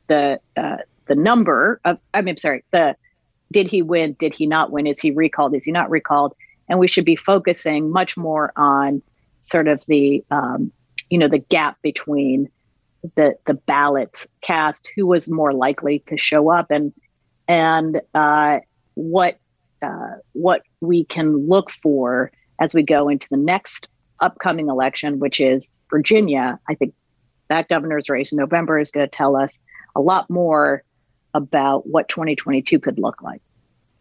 the 0.07 0.39
uh, 0.57 0.77
the 1.07 1.15
number 1.15 1.79
of. 1.85 1.99
I 2.13 2.21
mean, 2.21 2.37
sorry, 2.37 2.63
the 2.71 2.95
did 3.51 3.67
he 3.67 3.81
win? 3.81 4.15
Did 4.19 4.33
he 4.33 4.47
not 4.47 4.71
win? 4.71 4.87
Is 4.87 4.99
he 4.99 5.11
recalled? 5.11 5.55
Is 5.55 5.65
he 5.65 5.71
not 5.71 5.89
recalled? 5.89 6.33
And 6.69 6.79
we 6.79 6.87
should 6.87 7.05
be 7.05 7.15
focusing 7.15 7.91
much 7.91 8.15
more 8.15 8.53
on 8.55 9.01
sort 9.41 9.67
of 9.67 9.85
the 9.87 10.23
um, 10.31 10.71
you 11.09 11.17
know 11.17 11.27
the 11.27 11.39
gap 11.39 11.81
between 11.81 12.49
the 13.15 13.35
the 13.45 13.53
ballots 13.53 14.27
cast, 14.41 14.89
who 14.95 15.05
was 15.05 15.29
more 15.29 15.51
likely 15.51 15.99
to 16.07 16.17
show 16.17 16.51
up, 16.51 16.71
and 16.71 16.93
and 17.47 18.01
uh, 18.13 18.59
what 18.93 19.37
uh, 19.81 20.15
what 20.33 20.61
we 20.79 21.03
can 21.03 21.47
look 21.47 21.71
for 21.71 22.31
as 22.61 22.73
we 22.75 22.83
go 22.83 23.09
into 23.09 23.27
the 23.29 23.37
next 23.37 23.89
upcoming 24.21 24.69
election, 24.69 25.19
which 25.19 25.41
is 25.41 25.71
Virginia. 25.89 26.59
I 26.69 26.75
think 26.75 26.93
that 27.49 27.67
governor's 27.67 28.07
race 28.07 28.31
in 28.31 28.37
November 28.37 28.79
is 28.79 28.91
going 28.91 29.05
to 29.05 29.13
tell 29.13 29.35
us 29.35 29.57
a 29.95 29.99
lot 29.99 30.29
more 30.29 30.83
about 31.33 31.87
what 31.87 32.07
2022 32.07 32.79
could 32.79 32.99
look 32.99 33.21
like. 33.21 33.41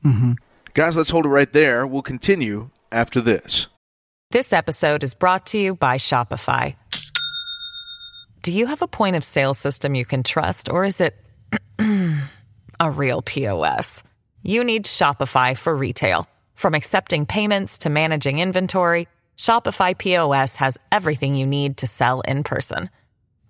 Mm-hmm. 0.04 0.32
Guys, 0.74 0.96
let's 0.96 1.10
hold 1.10 1.24
it 1.24 1.30
right 1.30 1.52
there. 1.52 1.86
We'll 1.86 2.02
continue 2.02 2.70
after 2.92 3.20
this. 3.20 3.66
This 4.30 4.52
episode 4.52 5.02
is 5.02 5.14
brought 5.14 5.46
to 5.46 5.58
you 5.58 5.74
by 5.74 5.96
Shopify. 5.96 6.76
Do 8.42 8.52
you 8.52 8.66
have 8.66 8.82
a 8.82 8.86
point 8.86 9.16
of 9.16 9.24
sale 9.24 9.54
system 9.54 9.94
you 9.94 10.04
can 10.04 10.22
trust, 10.22 10.68
or 10.68 10.84
is 10.84 11.00
it 11.00 11.16
a 12.80 12.90
real 12.90 13.22
POS? 13.22 14.02
You 14.42 14.64
need 14.64 14.84
Shopify 14.84 15.56
for 15.56 15.74
retail. 15.74 16.28
From 16.60 16.74
accepting 16.74 17.24
payments 17.24 17.78
to 17.78 17.88
managing 17.88 18.38
inventory, 18.38 19.08
Shopify 19.38 19.96
POS 19.96 20.56
has 20.56 20.76
everything 20.92 21.34
you 21.34 21.46
need 21.46 21.78
to 21.78 21.86
sell 21.86 22.20
in 22.28 22.44
person. 22.44 22.90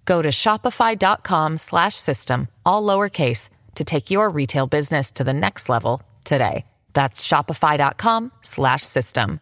Go 0.05 0.23
to 0.23 0.29
shopify.com/system 0.29 2.47
all 2.65 2.85
lowercase 2.85 3.49
to 3.75 3.83
take 3.83 4.13
your 4.13 4.31
retail 4.31 4.69
business 4.69 5.11
to 5.11 5.25
the 5.25 5.33
next 5.33 5.69
level 5.69 6.01
today. 6.23 6.65
That's 6.93 7.27
shopify.com/system. 7.27 9.41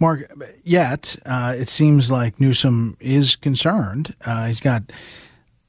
Mark, 0.00 0.32
yet 0.64 1.14
uh, 1.26 1.54
it 1.56 1.68
seems 1.68 2.10
like 2.10 2.40
Newsom 2.40 2.96
is 2.98 3.36
concerned. 3.36 4.12
Uh, 4.24 4.48
he's 4.48 4.58
got 4.58 4.82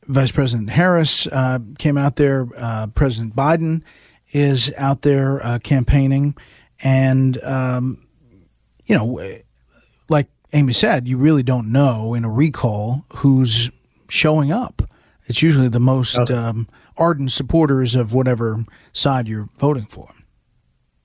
Vice 0.08 0.32
President 0.32 0.72
Harris 0.72 1.28
uh, 1.28 1.60
came 1.78 2.00
out 2.00 2.16
there. 2.16 2.48
Uh, 2.58 2.88
President 2.88 3.36
Biden 3.36 3.84
is 4.34 4.74
out 4.78 5.04
there 5.04 5.46
uh, 5.46 5.60
campaigning, 5.60 6.36
and 6.84 7.42
um, 7.44 8.06
you 8.86 8.96
know, 8.96 9.20
like 10.10 10.28
Amy 10.54 10.74
said, 10.74 11.08
you 11.08 11.18
really 11.18 11.44
don't 11.44 11.72
know 11.72 12.14
in 12.14 12.24
a 12.24 12.30
recall 12.30 13.06
who's 13.16 13.70
showing 14.10 14.52
up. 14.52 14.82
It's 15.28 15.42
usually 15.42 15.70
the 15.70 15.80
most 15.80 16.30
um, 16.30 16.68
ardent 16.98 17.32
supporters 17.32 17.96
of 17.96 18.14
whatever 18.14 18.64
side 18.94 19.28
you're 19.28 19.50
voting 19.58 19.86
for. 19.86 20.10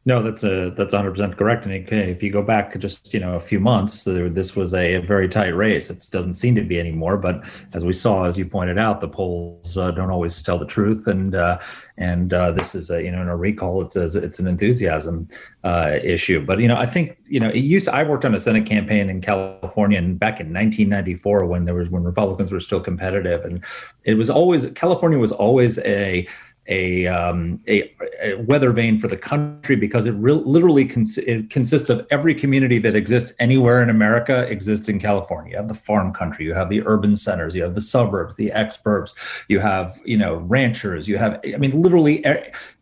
No, 0.06 0.22
that's 0.22 0.42
a 0.44 0.72
that's 0.76 0.94
100 0.94 1.10
percent 1.10 1.36
correct. 1.36 1.66
And 1.66 1.74
if 1.74 2.22
you 2.22 2.30
go 2.30 2.42
back 2.42 2.76
just 2.78 3.12
you 3.12 3.20
know 3.20 3.34
a 3.34 3.40
few 3.40 3.60
months, 3.60 4.04
this 4.04 4.56
was 4.56 4.72
a, 4.72 4.98
very 4.98 5.28
tight 5.28 5.54
race. 5.54 5.90
It 5.90 6.06
doesn't 6.10 6.34
seem 6.34 6.54
to 6.54 6.62
be 6.62 6.80
anymore. 6.80 7.18
But 7.18 7.44
as 7.74 7.84
we 7.84 7.92
saw, 7.92 8.24
as 8.24 8.38
you 8.38 8.46
pointed 8.46 8.78
out, 8.78 9.02
the 9.02 9.08
polls 9.08 9.76
uh, 9.76 9.90
don't 9.90 10.10
always 10.10 10.42
tell 10.42 10.58
the 10.58 10.66
truth, 10.66 11.06
and 11.06 11.34
uh, 11.34 11.58
and 12.00 12.32
uh, 12.32 12.50
this 12.50 12.74
is 12.74 12.90
a 12.90 13.02
you 13.04 13.10
know 13.10 13.20
in 13.20 13.28
a 13.28 13.36
recall, 13.36 13.82
it's 13.82 13.94
a, 13.94 14.18
it's 14.18 14.38
an 14.38 14.46
enthusiasm 14.46 15.28
uh, 15.64 15.98
issue. 16.02 16.44
But 16.44 16.58
you 16.58 16.66
know, 16.66 16.76
I 16.76 16.86
think 16.86 17.18
you 17.28 17.38
know 17.38 17.50
it 17.50 17.62
used. 17.62 17.88
I 17.88 18.02
worked 18.02 18.24
on 18.24 18.34
a 18.34 18.40
Senate 18.40 18.64
campaign 18.64 19.10
in 19.10 19.20
California, 19.20 19.98
and 19.98 20.18
back 20.18 20.40
in 20.40 20.46
1994, 20.46 21.44
when 21.44 21.66
there 21.66 21.74
was 21.74 21.90
when 21.90 22.02
Republicans 22.02 22.50
were 22.50 22.58
still 22.58 22.80
competitive, 22.80 23.44
and 23.44 23.62
it 24.04 24.14
was 24.14 24.30
always 24.30 24.66
California 24.74 25.18
was 25.18 25.30
always 25.30 25.78
a 25.80 26.26
a, 26.70 27.06
um, 27.08 27.60
a, 27.66 27.92
a, 28.22 28.34
weather 28.36 28.70
vane 28.70 28.98
for 28.98 29.08
the 29.08 29.16
country 29.16 29.76
because 29.76 30.06
it 30.06 30.12
re- 30.12 30.32
literally 30.32 30.84
cons- 30.84 31.18
it 31.18 31.50
consists 31.50 31.90
of 31.90 32.06
every 32.10 32.34
community 32.34 32.78
that 32.78 32.94
exists 32.94 33.34
anywhere 33.40 33.82
in 33.82 33.90
America 33.90 34.46
exists 34.50 34.88
in 34.88 34.98
California. 34.98 35.50
You 35.50 35.56
have 35.58 35.68
the 35.68 35.74
farm 35.74 36.12
country, 36.12 36.44
you 36.44 36.54
have 36.54 36.70
the 36.70 36.82
urban 36.86 37.16
centers, 37.16 37.54
you 37.54 37.62
have 37.62 37.74
the 37.74 37.80
suburbs, 37.80 38.36
the 38.36 38.50
exurbs, 38.50 39.12
you 39.48 39.58
have 39.58 40.00
you 40.04 40.16
know 40.16 40.36
ranchers, 40.36 41.08
you 41.08 41.18
have 41.18 41.40
I 41.44 41.56
mean 41.56 41.82
literally 41.82 42.24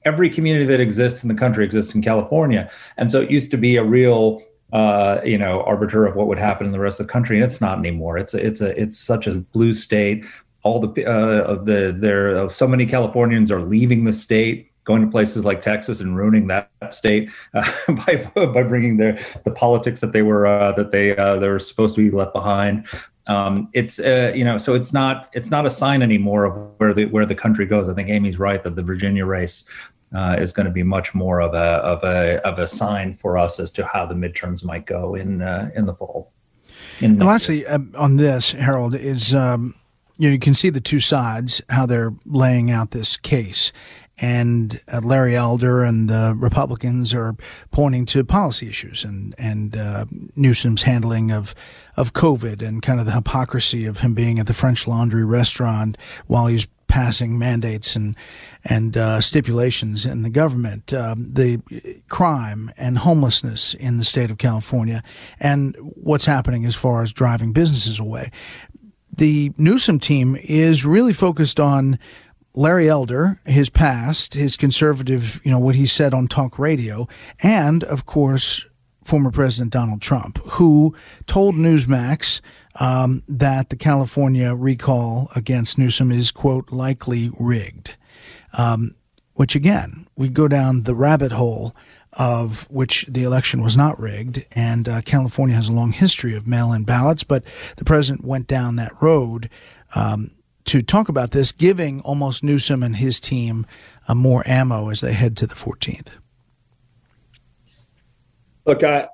every 0.04 0.30
community 0.30 0.66
that 0.66 0.80
exists 0.80 1.23
in 1.23 1.28
the 1.28 1.35
country 1.35 1.64
exists 1.64 1.95
in 1.95 2.02
California, 2.02 2.71
and 2.99 3.11
so 3.11 3.23
it 3.23 3.30
used 3.30 3.50
to 3.50 3.57
be 3.57 3.76
a 3.76 3.85
real 3.85 4.42
uh, 4.71 5.18
you 5.25 5.38
know, 5.38 5.62
arbiter 5.62 6.04
of 6.04 6.14
what 6.14 6.26
would 6.26 6.38
happen 6.38 6.66
in 6.66 6.73
the 6.73 6.78
rest 6.78 7.00
of 7.00 7.07
the 7.07 7.12
country, 7.12 7.37
and 7.37 7.45
it's 7.45 7.59
not 7.59 7.78
anymore. 7.78 8.18
It's 8.18 8.35
a, 8.35 8.47
it's 8.47 8.61
a, 8.61 8.78
it's 8.78 8.99
such 8.99 9.26
a 9.26 9.38
blue 9.38 9.73
state 9.73 10.26
all 10.62 10.80
the 10.80 11.06
uh, 11.06 11.54
the 11.62 11.96
there 11.96 12.36
uh, 12.36 12.48
so 12.48 12.66
many 12.66 12.86
Californians 12.86 13.50
are 13.50 13.62
leaving 13.62 14.04
the 14.04 14.12
state 14.12 14.72
going 14.88 15.02
to 15.02 15.10
places 15.10 15.44
like 15.44 15.60
Texas 15.60 16.00
and 16.00 16.16
ruining 16.16 16.46
that 16.46 16.70
state 16.90 17.30
uh, 17.54 17.70
by 17.88 18.30
by 18.34 18.62
bringing 18.62 18.96
their 18.96 19.18
the 19.44 19.50
politics 19.50 20.00
that 20.00 20.12
they 20.12 20.22
were 20.22 20.46
uh, 20.46 20.72
that 20.72 20.90
they 20.90 21.16
uh, 21.16 21.38
they 21.38 21.48
were 21.48 21.58
supposed 21.58 21.94
to 21.94 22.10
be 22.10 22.14
left 22.14 22.32
behind. 22.32 22.86
Um, 23.26 23.68
it's 23.74 23.98
uh, 23.98 24.32
you 24.34 24.44
know 24.44 24.56
so 24.56 24.74
it's 24.74 24.92
not 24.92 25.28
it's 25.34 25.50
not 25.50 25.66
a 25.66 25.70
sign 25.70 26.00
anymore 26.02 26.44
of 26.44 26.54
where 26.78 26.94
the 26.94 27.04
where 27.04 27.26
the 27.26 27.34
country 27.34 27.66
goes. 27.66 27.88
I 27.88 27.94
think 27.94 28.08
Amy's 28.08 28.38
right 28.38 28.62
that 28.62 28.74
the 28.74 28.82
Virginia 28.82 29.26
race 29.26 29.64
uh, 30.14 30.36
is 30.38 30.52
going 30.52 30.66
to 30.66 30.72
be 30.72 30.82
much 30.82 31.14
more 31.14 31.40
of 31.40 31.52
a 31.52 31.68
of 31.84 32.02
a 32.02 32.40
of 32.46 32.58
a 32.58 32.66
sign 32.66 33.14
for 33.14 33.36
us 33.36 33.60
as 33.60 33.70
to 33.72 33.86
how 33.86 34.06
the 34.06 34.14
midterms 34.14 34.64
might 34.64 34.86
go 34.86 35.14
in 35.14 35.42
uh, 35.42 35.70
in 35.76 35.84
the 35.84 35.94
fall. 35.94 36.32
In 37.00 37.12
and 37.12 37.26
lastly, 37.26 37.66
uh, 37.66 37.78
on 37.94 38.16
this, 38.16 38.52
Harold 38.52 38.94
is 38.94 39.34
um, 39.34 39.74
you 40.18 40.28
know, 40.28 40.32
you 40.32 40.38
can 40.38 40.54
see 40.54 40.68
the 40.68 40.80
two 40.80 41.00
sides 41.00 41.62
how 41.70 41.87
they're 41.87 42.12
laying 42.26 42.70
out 42.70 42.90
this 42.90 43.16
case. 43.16 43.72
And 44.20 44.80
uh, 44.92 45.00
Larry 45.02 45.37
Elder 45.37 45.84
and 45.84 46.10
the 46.10 46.34
Republicans 46.37 47.14
are 47.14 47.37
pointing 47.70 48.04
to 48.06 48.25
policy 48.25 48.68
issues 48.68 49.04
and 49.04 49.32
and 49.38 49.76
uh, 49.76 50.06
Newsom's 50.34 50.82
handling 50.82 51.30
of 51.30 51.54
of 51.96 52.14
COVID 52.14 52.60
and 52.60 52.82
kind 52.82 52.98
of 52.98 53.06
the 53.06 53.12
hypocrisy 53.12 53.87
of 53.87 53.98
him 53.98 54.14
being 54.14 54.40
at 54.40 54.48
the 54.48 54.54
French 54.54 54.88
Laundry 54.88 55.25
restaurant 55.25 55.96
while 56.26 56.48
he's 56.48 56.66
passing 56.88 57.38
mandates 57.38 57.94
and 57.94 58.16
and 58.64 58.96
uh, 58.96 59.20
stipulations 59.20 60.04
in 60.04 60.22
the 60.22 60.30
government, 60.30 60.92
um, 60.92 61.32
the 61.32 61.60
crime 62.08 62.72
and 62.76 62.98
homelessness 62.98 63.72
in 63.75 63.98
the 63.98 64.04
state 64.04 64.30
of 64.30 64.38
California, 64.38 65.02
and 65.38 65.76
what's 65.78 66.26
happening 66.26 66.64
as 66.64 66.75
far 66.75 67.02
as 67.02 67.12
driving 67.12 67.52
businesses 67.52 68.00
away 68.00 68.32
the 69.18 69.52
Newsom 69.56 69.98
team 69.98 70.37
is 70.40 70.84
really 70.84 71.12
focused 71.12 71.60
on 71.60 71.98
Larry 72.54 72.88
Elder, 72.88 73.40
his 73.44 73.68
past, 73.68 74.34
his 74.34 74.56
conservative, 74.56 75.40
you 75.44 75.50
know, 75.50 75.58
what 75.58 75.75
he 75.75 75.87
said 75.87 76.14
on 76.14 76.28
talk 76.28 76.58
radio, 76.58 77.06
and 77.42 77.84
of 77.84 78.06
course, 78.06 78.64
former 79.04 79.30
President 79.30 79.72
Donald 79.72 80.02
Trump, 80.02 80.38
who 80.44 80.94
told 81.26 81.54
Newsmax 81.54 82.40
um, 82.80 83.22
that 83.28 83.70
the 83.70 83.76
California 83.76 84.54
recall 84.54 85.30
against 85.34 85.78
Newsom 85.78 86.10
is, 86.10 86.30
quote, 86.30 86.70
likely 86.70 87.30
rigged. 87.38 87.96
Um, 88.56 88.94
which 89.34 89.54
again, 89.54 90.08
we 90.16 90.28
go 90.28 90.48
down 90.48 90.82
the 90.82 90.96
rabbit 90.96 91.32
hole 91.32 91.75
of 92.18 92.68
which 92.68 93.06
the 93.08 93.22
election 93.22 93.62
was 93.62 93.76
not 93.76 93.98
rigged. 93.98 94.44
And 94.52 94.88
uh, 94.88 95.00
California 95.02 95.54
has 95.54 95.68
a 95.68 95.72
long 95.72 95.92
history 95.92 96.34
of 96.34 96.46
mail 96.46 96.72
in 96.72 96.82
ballots, 96.82 97.22
but 97.22 97.44
the 97.76 97.84
president 97.84 98.25
went 98.25 98.48
down 98.48 98.76
that 98.76 99.00
road 99.00 99.48
um, 99.94 100.32
to 100.64 100.82
talk 100.82 101.08
about 101.08 101.30
this, 101.30 101.52
giving 101.52 102.00
almost 102.00 102.42
Newsom 102.42 102.82
and 102.82 102.96
his 102.96 103.20
team 103.20 103.66
uh, 104.08 104.14
more 104.14 104.42
ammo 104.46 104.90
as 104.90 105.00
they 105.00 105.12
head 105.12 105.37
to 105.38 105.46
the 105.46 105.54
14th. 105.54 106.08
Look, 108.66 108.82
I, 108.82 109.08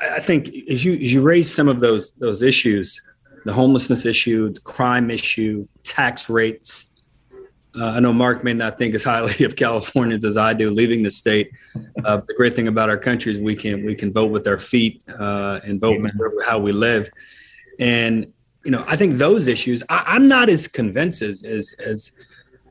I 0.00 0.20
think 0.20 0.52
as 0.70 0.84
you 0.84 0.94
as 0.94 1.12
you 1.12 1.22
raise 1.22 1.52
some 1.52 1.66
of 1.66 1.80
those 1.80 2.12
those 2.12 2.40
issues, 2.40 3.00
the 3.44 3.52
homelessness 3.52 4.06
issue, 4.06 4.52
the 4.52 4.60
crime 4.60 5.10
issue, 5.10 5.66
tax 5.82 6.28
rates, 6.28 6.86
uh, 7.78 7.86
I 7.86 8.00
know 8.00 8.12
Mark 8.12 8.44
may 8.44 8.52
not 8.52 8.78
think 8.78 8.94
as 8.94 9.04
highly 9.04 9.44
of 9.44 9.56
Californians 9.56 10.24
as 10.24 10.36
I 10.36 10.52
do 10.52 10.70
leaving 10.70 11.02
the 11.02 11.10
state. 11.10 11.50
Uh, 12.04 12.20
the 12.26 12.34
great 12.34 12.54
thing 12.54 12.68
about 12.68 12.88
our 12.88 12.98
country 12.98 13.32
is 13.32 13.40
we 13.40 13.56
can 13.56 13.84
we 13.84 13.94
can 13.94 14.12
vote 14.12 14.30
with 14.30 14.46
our 14.46 14.58
feet 14.58 15.02
uh, 15.08 15.60
and 15.64 15.80
vote 15.80 16.00
with 16.00 16.12
how 16.44 16.58
we 16.58 16.72
live. 16.72 17.10
And 17.78 18.32
you 18.64 18.70
know, 18.70 18.84
I 18.86 18.96
think 18.96 19.14
those 19.14 19.48
issues. 19.48 19.82
I, 19.88 20.16
am 20.16 20.28
not 20.28 20.48
as 20.48 20.68
convinced 20.68 21.22
as 21.22 21.42
as 21.44 21.74
as, 21.84 22.12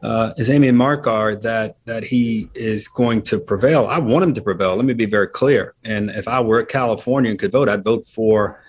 uh, 0.04 0.34
as 0.38 0.50
Amy 0.50 0.68
and 0.68 0.78
Mark 0.78 1.08
are 1.08 1.36
that 1.36 1.78
that 1.86 2.04
he 2.04 2.50
is 2.54 2.88
going 2.88 3.24
to 3.24 3.40
prevail. 3.40 3.88
I 3.88 4.00
want 4.00 4.24
him 4.24 4.34
to 4.36 4.42
prevail. 4.42 4.76
Let 4.76 4.86
me 4.86 4.94
be 4.94 5.06
very 5.06 5.28
clear. 5.28 5.74
And 5.84 6.10
if 6.12 6.28
I 6.28 6.40
were 6.42 6.60
a 6.60 6.66
Californian 6.66 7.38
could 7.38 7.52
vote, 7.52 7.70
I'd 7.70 7.84
vote 7.84 8.08
for 8.08 8.62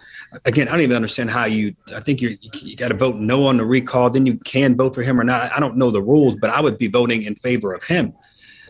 again, 0.44 0.68
I 0.68 0.72
don't 0.72 0.80
even 0.82 0.96
understand 0.96 1.30
how 1.30 1.44
you. 1.44 1.74
I 1.94 2.00
think 2.00 2.20
you 2.20 2.38
you 2.40 2.76
got 2.76 2.88
to 2.88 2.94
vote 2.94 3.16
no 3.16 3.46
on 3.46 3.56
the 3.56 3.64
recall. 3.64 4.10
Then 4.10 4.26
you 4.26 4.36
can 4.38 4.76
vote 4.76 4.94
for 4.94 5.02
him 5.02 5.20
or 5.20 5.24
not. 5.24 5.52
I 5.54 5.60
don't 5.60 5.76
know 5.76 5.90
the 5.90 6.02
rules, 6.02 6.36
but 6.36 6.50
I 6.50 6.60
would 6.60 6.78
be 6.78 6.88
voting 6.88 7.22
in 7.22 7.34
favor 7.36 7.72
of 7.72 7.82
him. 7.84 8.14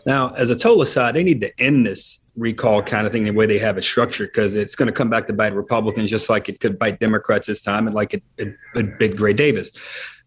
Now, 0.05 0.33
as 0.33 0.49
a 0.49 0.55
total 0.55 0.81
aside, 0.81 1.15
they 1.15 1.23
need 1.23 1.41
to 1.41 1.59
end 1.59 1.85
this 1.85 2.19
recall 2.35 2.81
kind 2.81 3.05
of 3.05 3.13
thing 3.13 3.23
the 3.23 3.31
way 3.31 3.45
they 3.45 3.59
have 3.59 3.77
it 3.77 3.83
structured 3.83 4.29
because 4.29 4.55
it's 4.55 4.75
going 4.75 4.87
to 4.87 4.91
come 4.91 5.09
back 5.09 5.27
to 5.27 5.33
bite 5.33 5.53
Republicans 5.53 6.09
just 6.09 6.29
like 6.29 6.49
it 6.49 6.59
could 6.59 6.79
bite 6.79 6.99
Democrats 6.99 7.47
this 7.47 7.61
time 7.61 7.85
and 7.87 7.95
like 7.95 8.13
it, 8.13 8.23
it, 8.37 8.55
it 8.75 8.99
bit 8.99 9.15
Gray 9.15 9.33
Davis 9.33 9.71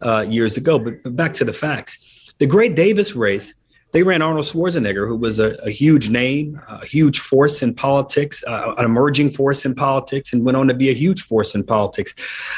uh, 0.01 0.25
years 0.29 0.57
ago. 0.57 0.79
But, 0.79 1.03
but 1.03 1.17
back 1.17 1.35
to 1.35 1.45
the 1.45 1.53
facts. 1.53 2.33
The 2.39 2.47
Gray 2.47 2.69
Davis 2.69 3.15
race 3.17 3.55
they 3.97 4.03
ran 4.03 4.21
Arnold 4.21 4.45
Schwarzenegger, 4.45 5.09
who 5.09 5.17
was 5.17 5.39
a, 5.39 5.55
a 5.65 5.71
huge 5.71 6.11
name, 6.11 6.61
a 6.69 6.85
huge 6.85 7.19
force 7.19 7.63
in 7.63 7.73
politics, 7.73 8.45
uh, 8.47 8.75
an 8.77 8.85
emerging 8.85 9.31
force 9.31 9.65
in 9.65 9.75
politics, 9.75 10.35
and 10.35 10.45
went 10.45 10.55
on 10.55 10.69
to 10.69 10.75
be 10.75 10.91
a 10.91 10.93
huge 10.93 11.23
force 11.23 11.55
in 11.55 11.65
politics. 11.65 12.13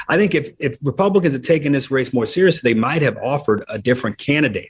I 0.09 0.17
think 0.17 0.35
if, 0.35 0.51
if 0.59 0.77
Republicans 0.83 1.35
had 1.35 1.45
taken 1.45 1.71
this 1.71 1.93
race 1.93 2.13
more 2.13 2.27
seriously, 2.27 2.73
they 2.73 2.81
might 2.81 3.03
have 3.03 3.17
offered 3.19 3.65
a 3.69 3.79
different 3.79 4.19
candidate. 4.19 4.69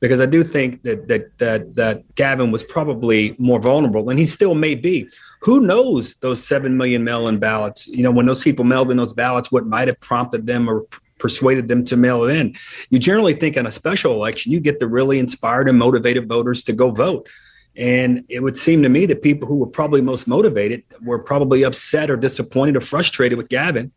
Because 0.00 0.20
I 0.20 0.26
do 0.26 0.42
think 0.42 0.82
that 0.82 1.06
that 1.06 1.38
that 1.38 1.76
that 1.76 2.14
Gavin 2.16 2.50
was 2.50 2.64
probably 2.64 3.36
more 3.38 3.60
vulnerable, 3.60 4.10
and 4.10 4.18
he 4.18 4.24
still 4.24 4.56
may 4.56 4.74
be. 4.74 5.08
Who 5.42 5.60
knows 5.60 6.16
those 6.16 6.44
seven 6.44 6.76
million 6.76 7.04
mail-in 7.04 7.38
ballots? 7.38 7.86
You 7.86 8.02
know, 8.02 8.10
when 8.10 8.26
those 8.26 8.42
people 8.42 8.64
mailed 8.64 8.90
in 8.90 8.96
those 8.96 9.12
ballots, 9.12 9.52
what 9.52 9.66
might 9.66 9.86
have 9.86 10.00
prompted 10.00 10.48
them 10.48 10.68
or 10.68 10.84
persuaded 11.18 11.68
them 11.68 11.84
to 11.84 11.96
mail 11.96 12.24
it 12.24 12.36
in. 12.36 12.56
You 12.90 12.98
generally 12.98 13.34
think 13.34 13.56
in 13.56 13.66
a 13.66 13.70
special 13.70 14.12
election, 14.12 14.52
you 14.52 14.60
get 14.60 14.80
the 14.80 14.88
really 14.88 15.18
inspired 15.18 15.68
and 15.68 15.78
motivated 15.78 16.28
voters 16.28 16.62
to 16.64 16.72
go 16.72 16.90
vote. 16.90 17.28
And 17.76 18.24
it 18.28 18.40
would 18.40 18.56
seem 18.56 18.82
to 18.82 18.88
me 18.88 19.06
that 19.06 19.22
people 19.22 19.46
who 19.46 19.56
were 19.56 19.66
probably 19.66 20.00
most 20.00 20.26
motivated 20.26 20.82
were 21.02 21.18
probably 21.18 21.62
upset 21.62 22.10
or 22.10 22.16
disappointed 22.16 22.76
or 22.76 22.80
frustrated 22.80 23.38
with 23.38 23.48
Gavin 23.48 23.92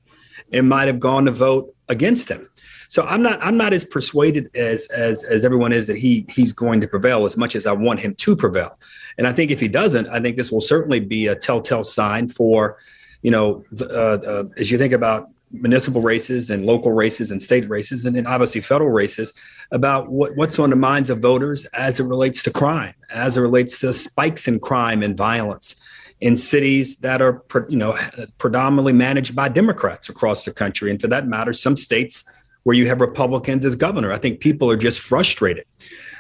and 0.52 0.70
might 0.70 0.88
have 0.88 1.00
gone 1.00 1.26
to 1.26 1.32
vote 1.32 1.74
against 1.90 2.30
him. 2.30 2.48
So 2.90 3.04
I'm 3.04 3.22
not 3.22 3.40
I'm 3.42 3.56
not 3.56 3.72
as 3.74 3.86
persuaded 3.86 4.52
as 4.54 4.86
as 4.88 5.24
as 5.24 5.46
everyone 5.46 5.72
is 5.72 5.88
that 5.88 5.98
he 5.98 6.26
he's 6.30 6.52
going 6.52 6.82
to 6.82 6.88
prevail 6.88 7.26
as 7.26 7.38
much 7.38 7.56
as 7.56 7.66
I 7.66 7.72
want 7.72 8.02
him 8.02 8.14
to 8.16 8.36
prevail. 8.36 8.78
And 9.18 9.28
I 9.28 9.34
think 9.34 9.50
if 9.50 9.60
he 9.60 9.68
doesn't, 9.68 10.10
I 10.10 10.20
think 10.20 10.36
this 10.38 10.52
will 10.52 10.62
certainly 10.62 11.00
be 11.00 11.28
a 11.28 11.36
telltale 11.36 11.84
sign 11.84 12.28
for, 12.28 12.78
you 13.22 13.32
know, 13.32 13.64
uh, 13.80 13.86
uh, 13.86 14.44
as 14.58 14.72
you 14.72 14.78
think 14.78 14.94
about 14.94 15.30
municipal 15.52 16.02
races 16.02 16.50
and 16.50 16.66
local 16.66 16.92
races 16.92 17.32
and 17.32 17.42
state 17.42 17.68
races 17.70 18.06
and 18.06 18.16
then 18.16 18.26
obviously 18.26 18.62
federal 18.62 18.90
races 18.90 19.34
about 19.72 20.10
what, 20.10 20.36
what's 20.36 20.60
on 20.60 20.70
the 20.70 20.76
minds 20.76 21.10
of 21.10 21.20
voters 21.20 21.66
as 21.74 22.00
it 22.00 22.04
relates 22.04 22.42
to 22.44 22.52
crime 22.52 22.94
as 23.10 23.38
it 23.38 23.42
relates 23.42 23.80
to 23.80 23.92
spikes 23.92 24.48
in 24.48 24.60
crime 24.60 25.04
and 25.04 25.18
violence 25.18 25.76
in 26.22 26.36
cities 26.36 26.98
that 26.98 27.22
are 27.22 27.44
you 27.68 27.78
know 27.78 27.98
predominantly 28.38 28.94
managed 28.94 29.36
by 29.36 29.50
democrats 29.50 30.08
across 30.08 30.46
the 30.46 30.52
country. 30.52 30.90
And 30.92 31.02
for 31.02 31.08
that 31.08 31.28
matter 31.28 31.52
some 31.52 31.76
states 31.76 32.24
where 32.64 32.76
you 32.76 32.88
have 32.88 33.02
republicans 33.02 33.66
as 33.66 33.76
governor. 33.76 34.12
I 34.12 34.20
think 34.20 34.40
people 34.40 34.70
are 34.70 34.78
just 34.78 35.00
frustrated. 35.02 35.66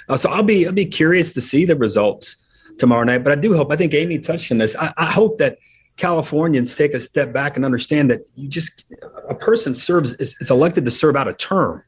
Uh, 0.09 0.17
so 0.17 0.29
i'll 0.31 0.43
be 0.43 0.65
i'll 0.65 0.73
be 0.73 0.85
curious 0.85 1.33
to 1.33 1.41
see 1.41 1.65
the 1.65 1.75
results 1.75 2.35
tomorrow 2.77 3.03
night 3.03 3.23
but 3.23 3.31
i 3.31 3.35
do 3.35 3.53
hope 3.53 3.71
i 3.71 3.75
think 3.75 3.93
amy 3.93 4.17
touched 4.19 4.51
on 4.51 4.57
this. 4.57 4.75
I, 4.75 4.93
I 4.97 5.11
hope 5.11 5.37
that 5.37 5.59
Californians 6.01 6.75
take 6.75 6.95
a 6.95 6.99
step 6.99 7.31
back 7.31 7.55
and 7.55 7.63
understand 7.63 8.09
that 8.09 8.21
you 8.35 8.49
just 8.49 8.85
a 9.29 9.35
person 9.35 9.75
serves 9.75 10.13
is, 10.13 10.35
is 10.41 10.49
elected 10.49 10.83
to 10.83 10.89
serve 10.89 11.15
out 11.15 11.27
a 11.27 11.33
term. 11.33 11.83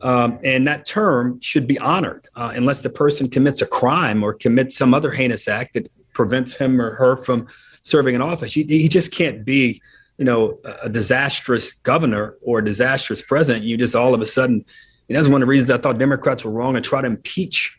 Um, 0.00 0.38
and 0.42 0.66
that 0.66 0.86
term 0.86 1.38
should 1.42 1.66
be 1.66 1.78
honored 1.78 2.30
uh, 2.34 2.52
unless 2.54 2.80
the 2.80 2.88
person 2.88 3.28
commits 3.28 3.60
a 3.60 3.66
crime 3.66 4.22
or 4.22 4.32
commits 4.32 4.74
some 4.74 4.94
other 4.94 5.10
heinous 5.12 5.48
act 5.48 5.74
that 5.74 5.92
prevents 6.14 6.56
him 6.56 6.80
or 6.80 6.94
her 6.94 7.18
from 7.18 7.46
serving 7.82 8.14
in 8.14 8.22
office. 8.22 8.54
He, 8.54 8.62
he 8.62 8.88
just 8.88 9.12
can't 9.12 9.44
be, 9.44 9.82
you 10.16 10.24
know, 10.24 10.58
a 10.82 10.88
disastrous 10.88 11.74
governor 11.74 12.36
or 12.40 12.60
a 12.60 12.64
disastrous 12.64 13.20
president. 13.20 13.66
You 13.66 13.76
just 13.76 13.94
all 13.94 14.14
of 14.14 14.22
a 14.22 14.26
sudden, 14.26 14.64
and 15.10 15.18
that's 15.18 15.28
one 15.28 15.42
of 15.42 15.46
the 15.46 15.50
reasons 15.50 15.70
I 15.70 15.76
thought 15.76 15.98
Democrats 15.98 16.42
were 16.42 16.52
wrong 16.52 16.74
and 16.74 16.82
try 16.82 17.02
to 17.02 17.06
impeach 17.06 17.76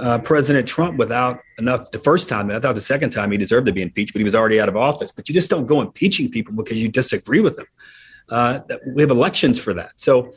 uh, 0.00 0.18
President 0.18 0.66
Trump 0.74 0.98
without 0.98 1.40
enough 1.58 1.90
the 1.90 2.02
first 2.08 2.28
time. 2.28 2.50
I 2.50 2.58
thought 2.60 2.74
the 2.74 2.80
second 2.94 3.10
time 3.10 3.28
he 3.30 3.38
deserved 3.38 3.66
to 3.66 3.72
be 3.72 3.82
impeached, 3.82 4.12
but 4.12 4.20
he 4.20 4.24
was 4.30 4.34
already 4.34 4.58
out 4.62 4.68
of 4.68 4.76
office. 4.76 5.12
But 5.16 5.28
you 5.28 5.34
just 5.34 5.50
don't 5.50 5.66
go 5.66 5.80
impeaching 5.80 6.30
people 6.30 6.52
because 6.60 6.78
you 6.82 6.88
disagree 6.88 7.42
with 7.46 7.56
them. 7.56 7.68
Uh, 8.36 8.60
we 8.94 9.02
have 9.02 9.10
elections 9.10 9.56
for 9.64 9.72
that. 9.74 9.92
So 9.96 10.32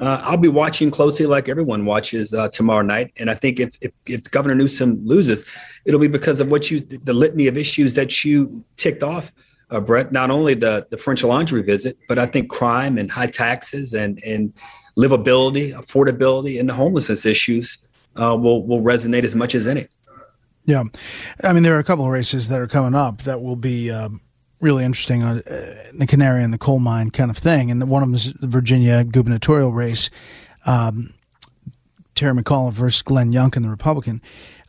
Uh, 0.00 0.20
I'll 0.26 0.44
be 0.48 0.54
watching 0.64 0.92
closely, 0.92 1.26
like 1.26 1.48
everyone 1.48 1.84
watches 1.84 2.32
uh, 2.32 2.48
tomorrow 2.58 2.86
night. 2.94 3.08
And 3.20 3.28
I 3.28 3.36
think 3.42 3.58
if, 3.58 3.70
if, 3.80 3.92
if 4.06 4.22
Governor 4.30 4.54
Newsom 4.54 4.90
loses, 5.02 5.44
it'll 5.84 6.04
be 6.08 6.12
because 6.18 6.38
of 6.42 6.48
what 6.52 6.70
you 6.70 6.76
the 7.10 7.12
litany 7.12 7.48
of 7.48 7.56
issues 7.56 7.94
that 7.94 8.10
you 8.24 8.64
ticked 8.76 9.02
off, 9.02 9.32
uh, 9.72 9.80
Bret. 9.80 10.12
Not 10.12 10.30
only 10.30 10.54
the 10.54 10.86
the 10.92 10.98
French 11.04 11.24
Laundry 11.24 11.62
visit, 11.74 11.94
but 12.08 12.16
I 12.16 12.26
think 12.32 12.48
crime 12.48 12.94
and 13.00 13.10
high 13.10 13.30
taxes 13.44 13.92
and 14.02 14.22
and 14.32 14.52
livability, 14.96 15.66
affordability, 15.82 16.60
and 16.60 16.68
the 16.68 16.74
homelessness 16.74 17.26
issues 17.26 17.78
uh, 18.16 18.36
will 18.36 18.66
will 18.66 18.80
resonate 18.80 19.24
as 19.24 19.34
much 19.34 19.54
as 19.54 19.66
any. 19.66 19.88
Yeah, 20.64 20.84
I 21.42 21.52
mean 21.52 21.62
there 21.62 21.76
are 21.76 21.80
a 21.80 21.84
couple 21.84 22.04
of 22.04 22.10
races 22.10 22.48
that 22.48 22.60
are 22.60 22.68
coming 22.68 22.94
up 22.94 23.22
that 23.22 23.42
will 23.42 23.56
be. 23.56 23.90
Um, 23.90 24.20
really 24.60 24.84
interesting, 24.84 25.22
uh, 25.22 25.40
the 25.94 26.04
canary 26.04 26.42
in 26.42 26.50
the 26.50 26.58
coal 26.58 26.80
mine 26.80 27.10
kind 27.10 27.30
of 27.30 27.38
thing. 27.38 27.70
And 27.70 27.80
the, 27.80 27.86
one 27.86 28.02
of 28.02 28.08
them 28.08 28.14
is 28.16 28.32
the 28.32 28.48
Virginia 28.48 29.04
gubernatorial 29.04 29.72
race, 29.72 30.10
um, 30.66 31.14
Terry 32.16 32.34
McAuliffe 32.34 32.72
versus 32.72 33.02
Glenn 33.02 33.32
Youngkin, 33.32 33.62
the 33.62 33.68
Republican. 33.68 34.20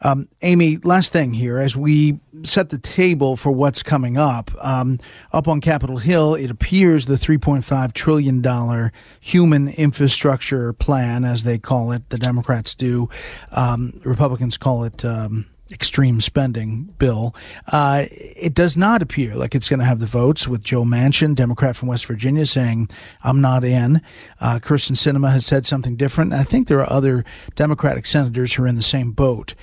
Um, 0.02 0.30
Amy, 0.42 0.78
last 0.78 1.12
thing 1.12 1.34
here, 1.34 1.60
as 1.60 1.76
we 1.76 2.20
set 2.44 2.70
the 2.70 2.78
table 2.78 3.36
for 3.36 3.52
what's 3.52 3.84
coming 3.84 4.18
up, 4.18 4.52
um, 4.62 5.00
up 5.34 5.48
on 5.48 5.60
Capitol 5.62 5.98
Hill, 5.98 6.36
it 6.36 6.50
appears 6.50 7.06
the 7.06 7.16
$3.5 7.16 7.94
trillion 7.94 8.92
human 9.20 9.68
infrastructure 9.70 10.74
plan, 10.74 11.26
as 11.26 11.44
they 11.44 11.58
call 11.58 11.92
it, 11.92 12.10
the 12.10 12.18
Democrats 12.18 12.76
do, 12.76 13.10
um, 13.52 14.00
Republicans 14.06 14.58
call 14.58 14.84
it 14.84 15.04
um, 15.04 15.46
extreme 15.72 16.20
spending 16.22 16.84
bill. 16.98 17.36
Uh, 17.72 18.06
it 18.12 18.54
does 18.54 18.76
not 18.76 19.02
appear 19.02 19.36
like 19.36 19.54
it's 19.54 19.70
going 19.70 19.80
to 19.80 19.86
have 19.86 20.00
the 20.00 20.06
votes 20.06 20.48
with 20.48 20.64
Joe 20.64 20.84
Manchin, 20.84 21.36
Democrat 21.36 21.76
from 21.76 21.90
West 21.90 22.06
Virginia, 22.06 22.46
saying, 22.46 22.90
I'm 23.24 23.42
not 23.42 23.64
in. 23.64 24.02
Uh, 24.40 24.60
Kyrsten 24.62 24.96
Sinema 24.96 25.32
has 25.32 25.46
said 25.46 25.66
something 25.66 25.96
different. 25.96 26.34
And 26.34 26.42
I 26.42 26.44
think 26.44 26.68
there 26.68 26.80
are 26.80 26.92
other 26.92 27.24
Democratic 27.56 28.06
senators 28.06 28.54
who 28.54 28.64
are 28.64 28.68
in 28.68 28.76
the 28.76 28.82
same 28.82 29.12
boat. 29.12 29.54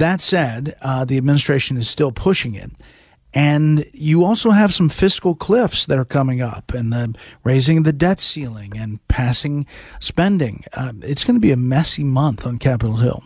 That 0.00 0.22
said, 0.22 0.76
uh, 0.80 1.04
the 1.04 1.18
administration 1.18 1.76
is 1.76 1.88
still 1.88 2.10
pushing 2.10 2.54
it. 2.54 2.70
And 3.34 3.84
you 3.92 4.24
also 4.24 4.50
have 4.50 4.74
some 4.74 4.88
fiscal 4.88 5.34
cliffs 5.34 5.86
that 5.86 5.98
are 5.98 6.06
coming 6.06 6.40
up 6.40 6.72
and 6.72 6.90
the 6.90 7.14
raising 7.44 7.82
the 7.82 7.92
debt 7.92 8.18
ceiling 8.18 8.72
and 8.76 9.06
passing 9.08 9.66
spending. 10.00 10.64
Uh, 10.72 10.94
it's 11.02 11.22
going 11.22 11.36
to 11.36 11.40
be 11.40 11.52
a 11.52 11.56
messy 11.56 12.02
month 12.02 12.46
on 12.46 12.58
Capitol 12.58 12.96
Hill. 12.96 13.22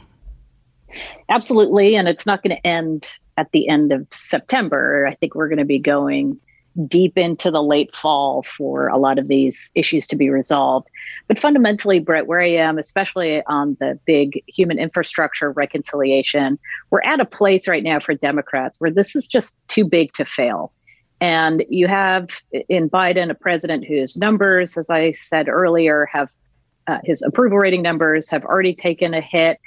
Absolutely. 1.28 1.94
And 1.94 2.08
it's 2.08 2.26
not 2.26 2.42
going 2.42 2.56
to 2.56 2.66
end 2.66 3.08
at 3.36 3.52
the 3.52 3.68
end 3.68 3.92
of 3.92 4.06
September. 4.10 5.06
I 5.08 5.14
think 5.14 5.36
we're 5.36 5.48
going 5.48 5.58
to 5.58 5.64
be 5.64 5.78
going 5.78 6.38
deep 6.86 7.16
into 7.16 7.50
the 7.50 7.62
late 7.62 7.94
fall 7.94 8.42
for 8.42 8.88
a 8.88 8.98
lot 8.98 9.18
of 9.18 9.28
these 9.28 9.70
issues 9.74 10.06
to 10.08 10.16
be 10.16 10.28
resolved. 10.28 10.88
But 11.28 11.38
fundamentally, 11.38 12.00
Bret, 12.00 12.26
where 12.26 12.40
I 12.40 12.50
am, 12.50 12.78
especially 12.78 13.42
on 13.46 13.76
the 13.80 13.98
big 14.06 14.42
human 14.48 14.78
infrastructure 14.78 15.52
reconciliation, 15.52 16.58
we're 16.90 17.02
at 17.02 17.20
a 17.20 17.24
place 17.24 17.68
right 17.68 17.84
now 17.84 18.00
for 18.00 18.14
Democrats 18.14 18.80
where 18.80 18.90
this 18.90 19.14
is 19.14 19.28
just 19.28 19.56
too 19.68 19.84
big 19.84 20.12
to 20.14 20.24
fail. 20.24 20.72
And 21.20 21.64
you 21.68 21.86
have 21.86 22.28
in 22.68 22.90
Biden 22.90 23.30
a 23.30 23.34
president 23.34 23.84
whose 23.84 24.16
numbers, 24.16 24.76
as 24.76 24.90
I 24.90 25.12
said 25.12 25.48
earlier, 25.48 26.06
have 26.12 26.28
uh, 26.86 26.98
his 27.04 27.22
approval 27.22 27.56
rating 27.58 27.82
numbers 27.82 28.28
have 28.30 28.44
already 28.44 28.74
taken 28.74 29.14
a 29.14 29.20
hit 29.20 29.58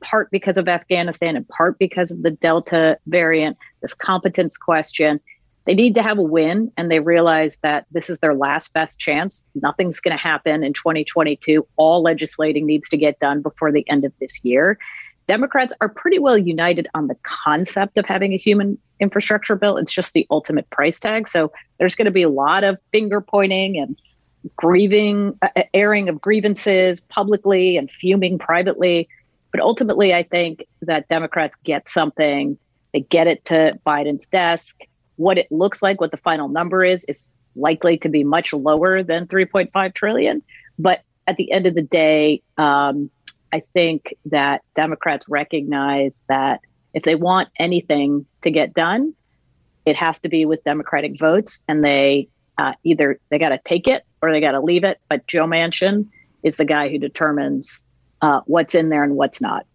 part 0.00 0.30
because 0.30 0.56
of 0.56 0.68
Afghanistan 0.68 1.36
and 1.36 1.46
part 1.48 1.78
because 1.78 2.10
of 2.10 2.22
the 2.22 2.30
Delta 2.30 2.98
variant, 3.06 3.56
this 3.80 3.94
competence 3.94 4.56
question. 4.56 5.20
They 5.64 5.74
need 5.74 5.94
to 5.94 6.02
have 6.02 6.18
a 6.18 6.22
win, 6.22 6.72
and 6.76 6.90
they 6.90 6.98
realize 6.98 7.58
that 7.58 7.86
this 7.92 8.10
is 8.10 8.18
their 8.18 8.34
last 8.34 8.72
best 8.72 8.98
chance. 8.98 9.46
Nothing's 9.54 10.00
going 10.00 10.16
to 10.16 10.22
happen 10.22 10.64
in 10.64 10.72
2022. 10.72 11.66
All 11.76 12.02
legislating 12.02 12.66
needs 12.66 12.88
to 12.88 12.96
get 12.96 13.20
done 13.20 13.42
before 13.42 13.70
the 13.70 13.88
end 13.88 14.04
of 14.04 14.12
this 14.20 14.42
year. 14.42 14.78
Democrats 15.28 15.72
are 15.80 15.88
pretty 15.88 16.18
well 16.18 16.36
united 16.36 16.88
on 16.94 17.06
the 17.06 17.16
concept 17.22 17.96
of 17.96 18.04
having 18.06 18.32
a 18.32 18.36
human 18.36 18.76
infrastructure 18.98 19.54
bill. 19.54 19.76
It's 19.76 19.92
just 19.92 20.14
the 20.14 20.26
ultimate 20.30 20.68
price 20.70 20.98
tag. 20.98 21.28
So 21.28 21.52
there's 21.78 21.94
going 21.94 22.06
to 22.06 22.12
be 22.12 22.22
a 22.22 22.28
lot 22.28 22.64
of 22.64 22.78
finger 22.90 23.20
pointing 23.20 23.78
and 23.78 23.96
grieving, 24.56 25.38
uh, 25.42 25.62
airing 25.72 26.08
of 26.08 26.20
grievances 26.20 27.00
publicly 27.00 27.76
and 27.76 27.90
fuming 27.90 28.38
privately. 28.38 29.08
But 29.52 29.60
ultimately, 29.60 30.12
I 30.12 30.24
think 30.24 30.66
that 30.82 31.08
Democrats 31.08 31.56
get 31.62 31.88
something, 31.88 32.58
they 32.92 33.00
get 33.00 33.26
it 33.26 33.44
to 33.46 33.78
Biden's 33.86 34.26
desk. 34.26 34.80
What 35.22 35.38
it 35.38 35.46
looks 35.52 35.82
like, 35.82 36.00
what 36.00 36.10
the 36.10 36.16
final 36.16 36.48
number 36.48 36.84
is, 36.84 37.04
is 37.04 37.28
likely 37.54 37.96
to 37.98 38.08
be 38.08 38.24
much 38.24 38.52
lower 38.52 39.04
than 39.04 39.28
3.5 39.28 39.94
trillion. 39.94 40.42
But 40.80 41.02
at 41.28 41.36
the 41.36 41.52
end 41.52 41.66
of 41.68 41.76
the 41.76 41.82
day, 41.82 42.42
um, 42.58 43.08
I 43.52 43.62
think 43.72 44.16
that 44.26 44.62
Democrats 44.74 45.26
recognize 45.28 46.20
that 46.28 46.60
if 46.92 47.04
they 47.04 47.14
want 47.14 47.50
anything 47.60 48.26
to 48.40 48.50
get 48.50 48.74
done, 48.74 49.14
it 49.84 49.94
has 49.96 50.18
to 50.20 50.28
be 50.28 50.44
with 50.44 50.64
Democratic 50.64 51.18
votes, 51.20 51.62
and 51.68 51.84
they 51.84 52.28
uh, 52.58 52.72
either 52.82 53.20
they 53.30 53.38
got 53.38 53.50
to 53.50 53.60
take 53.64 53.86
it 53.86 54.04
or 54.22 54.32
they 54.32 54.40
got 54.40 54.52
to 54.52 54.60
leave 54.60 54.82
it. 54.82 54.98
But 55.08 55.28
Joe 55.28 55.46
Manchin 55.46 56.08
is 56.42 56.56
the 56.56 56.64
guy 56.64 56.88
who 56.88 56.98
determines 56.98 57.80
uh, 58.22 58.40
what's 58.46 58.74
in 58.74 58.88
there 58.88 59.04
and 59.04 59.14
what's 59.14 59.40
not. 59.40 59.66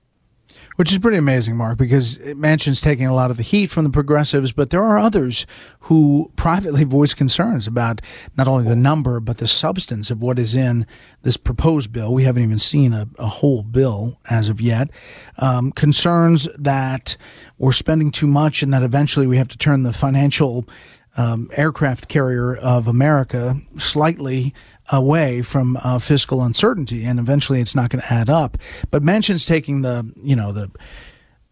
Which 0.78 0.92
is 0.92 1.00
pretty 1.00 1.18
amazing, 1.18 1.56
Mark, 1.56 1.80
because 1.80 2.20
Manchin's 2.20 2.82
taking 2.82 3.08
a 3.08 3.14
lot 3.14 3.32
of 3.32 3.38
the 3.38 3.44
heat 3.44 3.72
from 3.72 3.84
the 3.84 3.90
progressives, 3.90 4.52
but 4.52 4.70
there 4.70 4.84
are 4.84 5.00
others 5.00 5.48
who 5.82 6.32
privately 6.36 6.84
voice 6.84 7.16
concerns 7.16 7.66
about 7.66 8.00
not 8.38 8.48
only 8.48 8.64
the 8.64 8.76
number, 8.76 9.20
but 9.20 9.40
the 9.40 9.48
substance 9.48 10.12
of 10.12 10.22
what 10.22 10.38
is 10.38 10.54
in 10.54 10.86
this 11.24 11.36
proposed 11.36 11.92
bill. 11.92 12.14
We 12.14 12.26
haven't 12.26 12.44
even 12.44 12.60
seen 12.60 12.94
a, 12.94 13.08
a 13.18 13.26
whole 13.26 13.64
bill 13.64 14.20
as 14.30 14.50
of 14.50 14.62
yet. 14.62 14.92
Um, 15.40 15.72
concerns 15.72 16.48
that 16.60 17.18
we're 17.58 17.72
spending 17.72 18.12
too 18.12 18.28
much 18.28 18.62
and 18.62 18.72
that 18.72 18.84
eventually 18.84 19.26
we 19.26 19.38
have 19.38 19.48
to 19.48 19.58
turn 19.58 19.82
the 19.82 19.94
financial 19.94 20.70
um, 21.18 21.50
aircraft 21.54 22.08
carrier 22.08 22.56
of 22.56 22.88
America 22.88 23.60
slightly 23.80 24.54
away 24.92 25.42
from 25.42 25.78
uh, 25.84 26.00
fiscal 26.00 26.42
uncertainty, 26.44 27.04
and 27.04 27.20
eventually 27.20 27.62
it's 27.62 27.76
not 27.76 27.90
going 27.90 28.02
to 28.02 28.14
add 28.14 28.30
up. 28.30 28.58
But 28.92 29.04
Manchin's 29.04 29.46
taking 29.46 29.82
the 29.82 30.12
you 30.22 30.36
know 30.36 30.52
the 30.52 30.72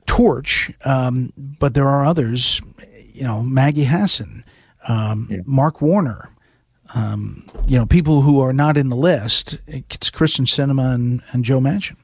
torch, 0.05 0.71
um, 0.83 1.33
but 1.35 1.73
there 1.73 1.87
are 1.87 2.05
others, 2.05 2.61
you 3.13 3.23
know 3.23 3.41
Maggie 3.43 3.85
Hassan, 3.85 4.45
um, 4.87 5.27
yeah. 5.29 5.39
Mark 5.45 5.81
Warner. 5.81 6.29
Um, 6.93 7.49
you 7.65 7.79
know, 7.79 7.87
people 7.87 8.21
who 8.21 8.39
are 8.39 8.53
not 8.53 8.77
in 8.77 8.89
the 8.89 8.95
list. 8.95 9.59
It's 9.65 10.11
Kyrsten 10.11 10.45
Sinema 10.45 10.93
and, 10.93 11.23
and 11.31 11.43
Joe 11.43 11.59
Manchin. 11.59 11.97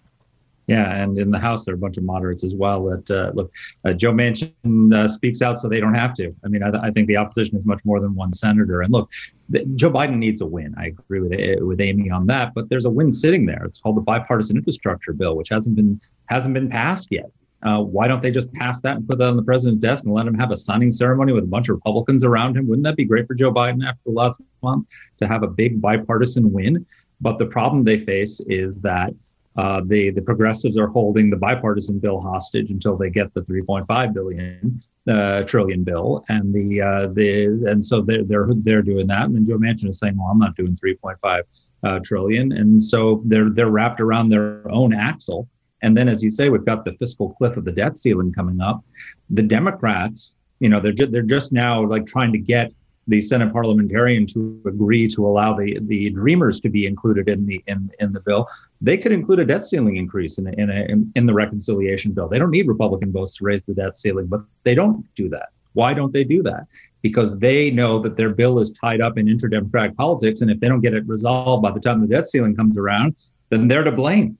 Yeah, 0.71 1.03
and 1.03 1.17
in 1.17 1.31
the 1.31 1.37
House 1.37 1.65
there 1.65 1.73
are 1.73 1.75
a 1.75 1.79
bunch 1.85 1.97
of 1.97 2.05
moderates 2.05 2.45
as 2.45 2.55
well. 2.55 2.85
That 2.85 3.11
uh, 3.11 3.31
look, 3.33 3.51
uh, 3.83 3.91
Joe 3.91 4.13
Manchin 4.13 4.93
uh, 4.93 5.05
speaks 5.09 5.41
out 5.41 5.57
so 5.57 5.67
they 5.67 5.81
don't 5.81 5.93
have 5.95 6.13
to. 6.13 6.33
I 6.45 6.47
mean, 6.47 6.63
I, 6.63 6.69
I, 6.87 6.91
think 6.91 7.09
the 7.09 7.17
opposition 7.17 7.57
is 7.57 7.65
much 7.65 7.81
more 7.83 7.99
than 7.99 8.15
one 8.15 8.31
senator. 8.31 8.79
And 8.79 8.93
look, 8.93 9.11
the, 9.49 9.65
Joe 9.75 9.91
Biden 9.91 10.15
needs 10.15 10.39
a 10.39 10.45
win. 10.45 10.73
I 10.77 10.85
agree 10.87 11.19
with 11.19 11.33
with 11.61 11.81
Amy 11.81 12.09
on 12.09 12.25
that. 12.27 12.53
But 12.53 12.69
there's 12.69 12.85
a 12.85 12.89
win 12.89 13.11
sitting 13.11 13.45
there. 13.45 13.65
It's 13.65 13.79
called 13.79 13.97
the 13.97 14.01
bipartisan 14.01 14.55
infrastructure 14.55 15.11
bill, 15.11 15.35
which 15.35 15.49
hasn't 15.49 15.75
been 15.75 15.99
hasn't 16.29 16.53
been 16.53 16.69
passed 16.69 17.09
yet. 17.11 17.29
Uh, 17.63 17.81
why 17.81 18.07
don't 18.07 18.21
they 18.21 18.31
just 18.31 18.51
pass 18.53 18.79
that 18.79 18.95
and 18.95 19.05
put 19.09 19.17
that 19.17 19.27
on 19.27 19.35
the 19.35 19.43
president's 19.43 19.81
desk 19.81 20.05
and 20.05 20.13
let 20.13 20.25
him 20.25 20.33
have 20.33 20.51
a 20.51 20.57
signing 20.57 20.91
ceremony 20.91 21.33
with 21.33 21.43
a 21.43 21.47
bunch 21.47 21.67
of 21.67 21.75
Republicans 21.75 22.23
around 22.23 22.55
him? 22.55 22.65
Wouldn't 22.69 22.85
that 22.85 22.95
be 22.95 23.03
great 23.03 23.27
for 23.27 23.33
Joe 23.33 23.51
Biden 23.51 23.85
after 23.85 23.99
the 24.05 24.13
last 24.13 24.39
month 24.63 24.87
to 25.19 25.27
have 25.27 25.43
a 25.43 25.47
big 25.47 25.81
bipartisan 25.81 26.53
win? 26.53 26.85
But 27.19 27.39
the 27.39 27.45
problem 27.45 27.83
they 27.83 27.99
face 27.99 28.39
is 28.47 28.79
that 28.79 29.13
uh, 29.57 29.81
the 29.85 30.09
the 30.11 30.21
progressives 30.21 30.77
are 30.77 30.87
holding 30.87 31.29
the 31.29 31.37
bipartisan 31.37 31.99
bill 31.99 32.21
hostage 32.21 32.71
until 32.71 32.97
they 32.97 33.09
get 33.09 33.33
the 33.33 33.41
3.5 33.41 34.13
billion 34.13 34.81
uh, 35.07 35.43
trillion 35.43 35.83
bill, 35.83 36.23
and 36.29 36.53
the 36.53 36.81
uh, 36.81 37.07
the 37.07 37.45
and 37.67 37.83
so 37.83 38.01
they're 38.01 38.23
they're 38.23 38.49
they're 38.57 38.81
doing 38.81 39.07
that, 39.07 39.25
and 39.25 39.35
then 39.35 39.45
Joe 39.45 39.57
Manchin 39.57 39.89
is 39.89 39.99
saying, 39.99 40.17
well, 40.17 40.27
I'm 40.27 40.39
not 40.39 40.55
doing 40.55 40.75
3.5 40.75 41.41
uh, 41.83 41.99
trillion, 42.03 42.51
and 42.51 42.81
so 42.81 43.21
they're 43.25 43.49
they're 43.49 43.69
wrapped 43.69 43.99
around 43.99 44.29
their 44.29 44.69
own 44.71 44.93
axle. 44.93 45.47
And 45.83 45.97
then, 45.97 46.07
as 46.07 46.21
you 46.21 46.29
say, 46.29 46.49
we've 46.49 46.65
got 46.65 46.85
the 46.85 46.93
fiscal 46.93 47.33
cliff 47.33 47.57
of 47.57 47.65
the 47.65 47.71
debt 47.71 47.97
ceiling 47.97 48.31
coming 48.31 48.61
up. 48.61 48.85
The 49.31 49.41
Democrats, 49.41 50.35
you 50.59 50.69
know, 50.69 50.79
they're 50.79 50.91
ju- 50.91 51.07
they're 51.07 51.23
just 51.23 51.51
now 51.51 51.83
like 51.83 52.05
trying 52.05 52.31
to 52.33 52.37
get 52.37 52.71
the 53.07 53.21
Senate 53.21 53.51
parliamentarian 53.51 54.25
to 54.27 54.61
agree 54.65 55.07
to 55.07 55.25
allow 55.25 55.55
the 55.55 55.79
the 55.81 56.09
Dreamers 56.11 56.59
to 56.61 56.69
be 56.69 56.85
included 56.85 57.27
in 57.29 57.45
the 57.45 57.63
in 57.67 57.91
in 57.99 58.13
the 58.13 58.19
bill. 58.19 58.47
They 58.79 58.97
could 58.97 59.11
include 59.11 59.39
a 59.39 59.45
debt 59.45 59.63
ceiling 59.63 59.97
increase 59.97 60.37
in 60.37 60.47
in, 60.59 60.69
a, 60.69 60.85
in, 60.85 61.11
in 61.15 61.25
the 61.25 61.33
reconciliation 61.33 62.13
bill. 62.13 62.27
They 62.27 62.39
don't 62.39 62.51
need 62.51 62.67
Republican 62.67 63.11
votes 63.11 63.35
to 63.37 63.43
raise 63.43 63.63
the 63.63 63.73
debt 63.73 63.95
ceiling, 63.95 64.27
but 64.27 64.41
they 64.63 64.75
don't 64.75 65.05
do 65.15 65.29
that. 65.29 65.49
Why 65.73 65.93
don't 65.93 66.13
they 66.13 66.23
do 66.23 66.43
that? 66.43 66.67
Because 67.01 67.39
they 67.39 67.71
know 67.71 67.97
that 67.99 68.17
their 68.17 68.29
bill 68.29 68.59
is 68.59 68.71
tied 68.71 69.01
up 69.01 69.17
in 69.17 69.25
interdemocratic 69.25 69.95
politics, 69.95 70.41
and 70.41 70.51
if 70.51 70.59
they 70.59 70.67
don't 70.67 70.81
get 70.81 70.93
it 70.93 71.07
resolved 71.07 71.63
by 71.63 71.71
the 71.71 71.79
time 71.79 72.01
the 72.01 72.07
debt 72.07 72.27
ceiling 72.27 72.55
comes 72.55 72.77
around, 72.77 73.15
then 73.49 73.67
they're 73.67 73.83
to 73.83 73.91
blame 73.91 74.37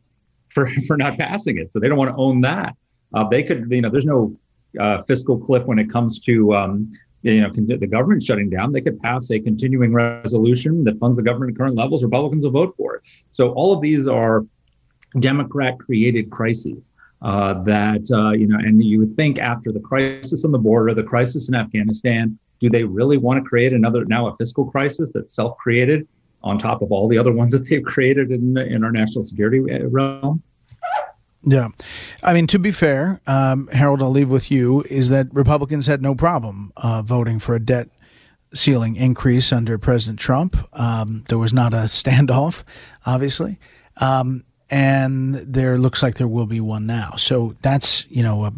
for 0.50 0.68
for 0.88 0.98
not 0.98 1.18
passing 1.18 1.58
it. 1.58 1.74
So 1.74 1.80
they 1.80 1.88
don't 1.88 1.98
want 1.98 2.12
to 2.12 2.18
own 2.18 2.42
that. 2.42 2.76
Uh, 3.14 3.28
they 3.28 3.44
could, 3.44 3.70
you 3.70 3.82
know, 3.82 3.90
there's 3.90 4.06
no 4.06 4.38
uh, 4.80 5.02
fiscal 5.04 5.38
cliff 5.38 5.66
when 5.66 5.80
it 5.80 5.90
comes 5.90 6.20
to 6.22 6.56
um, 6.56 6.92
you 7.24 7.42
know, 7.42 7.52
the 7.54 7.88
government 7.88 8.24
shutting 8.24 8.50
down, 8.50 8.72
they 8.72 8.82
could 8.82 9.00
pass 9.00 9.30
a 9.32 9.40
continuing 9.40 9.94
resolution 9.94 10.84
that 10.86 11.00
funds 11.00 11.18
the 11.18 11.24
government 11.24 11.52
at 11.52 11.58
current 11.58 11.76
levels. 11.76 12.04
Republicans 12.04 12.44
will 12.44 12.52
vote 12.52 12.74
for 12.78 12.96
it. 12.96 13.04
So 13.32 13.52
all 13.54 13.74
of 13.74 13.82
these 13.82 14.08
are 14.08 14.46
Democrat 15.20 15.78
created 15.80 16.30
crises. 16.32 16.92
Uh, 17.22 17.62
that 17.62 18.02
uh, 18.12 18.32
you 18.32 18.48
know, 18.48 18.58
and 18.58 18.84
you 18.84 18.98
would 18.98 19.16
think 19.16 19.38
after 19.38 19.72
the 19.72 19.80
crisis 19.80 20.44
on 20.44 20.52
the 20.52 20.58
border, 20.58 20.92
the 20.92 21.04
crisis 21.04 21.50
in 21.50 21.54
Afghanistan, 21.54 22.36
do 22.60 22.68
they 22.68 22.84
really 22.84 23.18
want 23.18 23.38
to 23.38 23.48
create 23.48 23.74
another 23.74 24.06
now 24.06 24.26
a 24.26 24.36
fiscal 24.38 24.66
crisis 24.66 25.12
that's 25.14 25.36
self-created 25.36 26.08
on 26.44 26.58
top 26.58 26.82
of 26.82 26.92
all 26.92 27.08
the 27.08 27.20
other 27.20 27.32
ones 27.32 27.52
that 27.52 27.70
they've 27.70 27.84
created 27.84 28.32
in 28.32 28.58
in 28.58 28.84
our 28.84 28.92
national 28.92 29.24
security 29.24 29.60
uh, 29.72 29.86
realm? 29.86 30.42
Yeah. 31.44 31.70
I 32.22 32.34
mean, 32.34 32.48
to 32.48 32.60
be 32.60 32.72
fair, 32.72 33.20
um, 33.26 33.68
Harold, 33.72 34.02
I'll 34.02 34.12
leave 34.12 34.30
with 34.30 34.52
you, 34.52 34.82
is 34.84 35.10
that 35.10 35.28
Republicans 35.34 35.88
had 35.88 36.02
no 36.02 36.14
problem 36.14 36.72
uh, 36.78 37.02
voting 37.02 37.40
for 37.40 37.56
a 37.56 37.60
debt 37.60 37.90
ceiling 38.54 38.96
increase 38.96 39.52
under 39.52 39.78
President 39.78 40.20
Trump. 40.20 40.58
Um, 40.74 41.24
there 41.30 41.38
was 41.38 41.54
not 41.54 41.74
a 41.74 41.78
standoff, 41.88 42.64
obviously. 43.06 43.60
Um, 43.98 44.44
and 44.70 45.36
there 45.36 45.78
looks 45.78 46.02
like 46.02 46.16
there 46.16 46.28
will 46.28 46.46
be 46.46 46.62
one 46.62 46.86
now. 46.86 47.12
So 47.18 47.56
that's, 47.62 48.06
you 48.10 48.24
know, 48.24 48.46
a, 48.46 48.54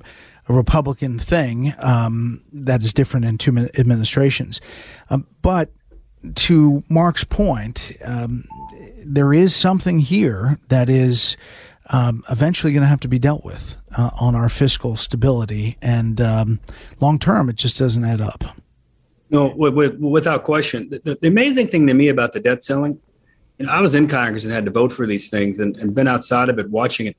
a 0.47 0.53
Republican 0.53 1.17
thing 1.19 1.73
um, 1.79 2.43
that 2.51 2.83
is 2.83 2.93
different 2.93 3.25
in 3.25 3.37
two 3.37 3.57
administrations. 3.77 4.61
Um, 5.09 5.25
but 5.41 5.71
to 6.35 6.83
Mark's 6.87 7.23
point, 7.23 7.93
um, 8.05 8.45
there 9.05 9.33
is 9.33 9.55
something 9.55 9.99
here 9.99 10.59
that 10.69 10.89
is 10.89 11.35
um, 11.89 12.23
eventually 12.29 12.73
going 12.73 12.83
to 12.83 12.87
have 12.87 12.99
to 13.01 13.07
be 13.07 13.19
dealt 13.19 13.43
with 13.43 13.75
uh, 13.97 14.09
on 14.19 14.35
our 14.35 14.49
fiscal 14.49 14.95
stability. 14.95 15.77
And 15.81 16.21
um, 16.21 16.59
long 16.99 17.19
term, 17.19 17.49
it 17.49 17.55
just 17.55 17.77
doesn't 17.77 18.03
add 18.03 18.21
up. 18.21 18.43
No, 19.29 19.47
without 19.47 20.43
question. 20.43 20.89
The, 20.89 21.17
the, 21.19 21.27
amazing 21.27 21.67
thing 21.67 21.87
to 21.87 21.93
me 21.93 22.09
about 22.09 22.33
the 22.33 22.39
debt 22.39 22.63
ceiling, 22.63 22.99
you 23.57 23.65
know, 23.65 23.71
I 23.71 23.81
was 23.81 23.95
in 23.95 24.07
Congress 24.07 24.43
and 24.43 24.53
had 24.53 24.65
to 24.65 24.71
vote 24.71 24.91
for 24.91 25.07
these 25.07 25.29
things 25.29 25.59
and, 25.59 25.75
and 25.77 25.95
been 25.95 26.07
outside 26.07 26.49
of 26.49 26.59
it 26.59 26.69
watching 26.69 27.07
it. 27.07 27.17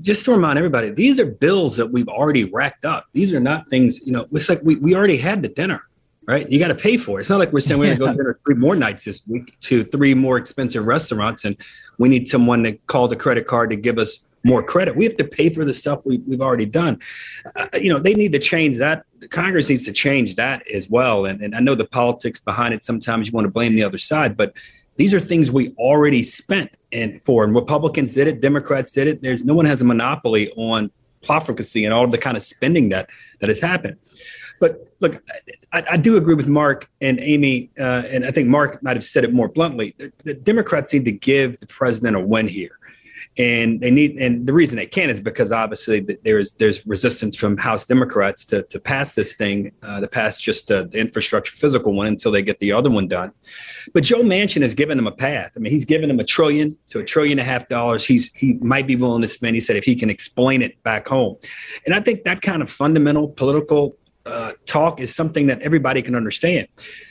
Just 0.00 0.24
to 0.24 0.32
remind 0.32 0.56
everybody, 0.58 0.88
these 0.90 1.20
are 1.20 1.26
bills 1.26 1.76
that 1.76 1.88
we've 1.88 2.08
already 2.08 2.44
racked 2.44 2.86
up. 2.86 3.08
These 3.12 3.34
are 3.34 3.40
not 3.40 3.68
things, 3.68 4.00
you 4.06 4.12
know, 4.12 4.26
it's 4.32 4.48
like 4.48 4.60
we, 4.62 4.76
we 4.76 4.94
already 4.94 5.18
had 5.18 5.42
the 5.42 5.48
dinner 5.48 5.82
right? 6.26 6.48
You 6.50 6.58
got 6.58 6.68
to 6.68 6.74
pay 6.74 6.96
for 6.96 7.18
it. 7.18 7.22
It's 7.22 7.30
not 7.30 7.38
like 7.38 7.52
we're 7.52 7.60
saying 7.60 7.80
we're 7.80 7.96
going 7.96 7.98
to 7.98 8.04
go 8.06 8.12
dinner 8.16 8.40
three 8.44 8.54
more 8.54 8.76
nights 8.76 9.04
this 9.04 9.22
week 9.26 9.58
to 9.60 9.84
three 9.84 10.14
more 10.14 10.36
expensive 10.36 10.86
restaurants, 10.86 11.44
and 11.44 11.56
we 11.98 12.08
need 12.08 12.28
someone 12.28 12.62
to 12.64 12.72
call 12.86 13.08
the 13.08 13.16
credit 13.16 13.46
card 13.46 13.70
to 13.70 13.76
give 13.76 13.98
us 13.98 14.24
more 14.44 14.62
credit. 14.62 14.94
We 14.94 15.04
have 15.04 15.16
to 15.16 15.24
pay 15.24 15.48
for 15.48 15.64
the 15.64 15.72
stuff 15.72 16.00
we, 16.04 16.22
have 16.30 16.42
already 16.42 16.66
done. 16.66 17.00
Uh, 17.56 17.66
you 17.74 17.90
know, 17.90 17.98
they 17.98 18.14
need 18.14 18.32
to 18.32 18.38
change 18.38 18.76
that. 18.78 19.04
The 19.20 19.28
Congress 19.28 19.70
needs 19.70 19.84
to 19.84 19.92
change 19.92 20.36
that 20.36 20.62
as 20.70 20.90
well. 20.90 21.24
And, 21.24 21.40
and 21.40 21.56
I 21.56 21.60
know 21.60 21.74
the 21.74 21.86
politics 21.86 22.38
behind 22.38 22.74
it. 22.74 22.84
Sometimes 22.84 23.26
you 23.26 23.32
want 23.32 23.46
to 23.46 23.50
blame 23.50 23.74
the 23.74 23.82
other 23.82 23.96
side, 23.96 24.36
but 24.36 24.52
these 24.96 25.14
are 25.14 25.20
things 25.20 25.50
we 25.50 25.70
already 25.78 26.22
spent 26.22 26.70
and 26.92 27.22
for. 27.24 27.44
And 27.44 27.54
Republicans 27.54 28.12
did 28.14 28.28
it, 28.28 28.40
Democrats 28.40 28.92
did 28.92 29.06
it. 29.06 29.22
There's 29.22 29.44
no 29.44 29.54
one 29.54 29.64
has 29.64 29.80
a 29.80 29.84
monopoly 29.84 30.52
on 30.56 30.90
profligacy 31.22 31.84
and 31.84 31.94
all 31.94 32.06
the 32.06 32.18
kind 32.18 32.36
of 32.36 32.42
spending 32.42 32.90
that 32.90 33.08
that 33.40 33.48
has 33.48 33.60
happened. 33.60 33.96
But 34.64 34.96
look, 35.00 35.22
I, 35.74 35.84
I 35.90 35.96
do 35.98 36.16
agree 36.16 36.34
with 36.34 36.48
Mark 36.48 36.88
and 37.02 37.20
Amy, 37.20 37.70
uh, 37.78 38.04
and 38.08 38.24
I 38.24 38.30
think 38.30 38.48
Mark 38.48 38.82
might 38.82 38.96
have 38.96 39.04
said 39.04 39.22
it 39.22 39.30
more 39.30 39.46
bluntly. 39.46 39.94
The, 39.98 40.10
the 40.22 40.32
Democrats 40.32 40.90
need 40.94 41.04
to 41.04 41.12
give 41.12 41.60
the 41.60 41.66
president 41.66 42.16
a 42.16 42.20
win 42.20 42.48
here 42.48 42.78
and 43.36 43.80
they 43.80 43.90
need 43.90 44.16
and 44.18 44.46
the 44.46 44.52
reason 44.52 44.76
they 44.76 44.86
can 44.86 45.10
is 45.10 45.20
because 45.20 45.50
obviously 45.50 46.06
there's 46.22 46.52
there's 46.52 46.86
resistance 46.86 47.36
from 47.36 47.56
House 47.56 47.84
Democrats 47.84 48.44
to 48.46 48.62
to 48.64 48.78
pass 48.78 49.14
this 49.14 49.34
thing, 49.34 49.72
uh, 49.82 50.00
to 50.00 50.06
pass 50.06 50.38
just 50.38 50.70
uh, 50.70 50.84
the 50.84 50.98
infrastructure 50.98 51.56
physical 51.56 51.92
one 51.94 52.06
until 52.06 52.30
they 52.30 52.42
get 52.42 52.60
the 52.60 52.70
other 52.70 52.90
one 52.90 53.08
done. 53.08 53.32
But 53.92 54.04
Joe 54.04 54.22
Manchin 54.22 54.62
has 54.62 54.74
given 54.74 54.96
them 54.96 55.06
a 55.06 55.12
path. 55.12 55.50
I 55.56 55.58
mean, 55.58 55.72
he's 55.72 55.84
given 55.84 56.08
them 56.08 56.20
a 56.20 56.24
trillion 56.24 56.76
to 56.88 57.00
a 57.00 57.04
trillion 57.04 57.38
and 57.38 57.48
a 57.48 57.50
half 57.50 57.68
dollars. 57.68 58.04
He's 58.04 58.32
he 58.34 58.54
might 58.54 58.86
be 58.86 58.94
willing 58.94 59.22
to 59.22 59.28
spend. 59.28 59.56
He 59.56 59.60
said 59.60 59.76
if 59.76 59.84
he 59.84 59.96
can 59.96 60.10
explain 60.10 60.62
it 60.62 60.80
back 60.84 61.08
home, 61.08 61.36
and 61.86 61.94
I 61.94 62.00
think 62.00 62.24
that 62.24 62.40
kind 62.40 62.62
of 62.62 62.70
fundamental 62.70 63.28
political 63.28 63.96
uh, 64.26 64.52
talk 64.66 65.00
is 65.00 65.14
something 65.14 65.46
that 65.48 65.60
everybody 65.62 66.00
can 66.00 66.14
understand. 66.14 66.66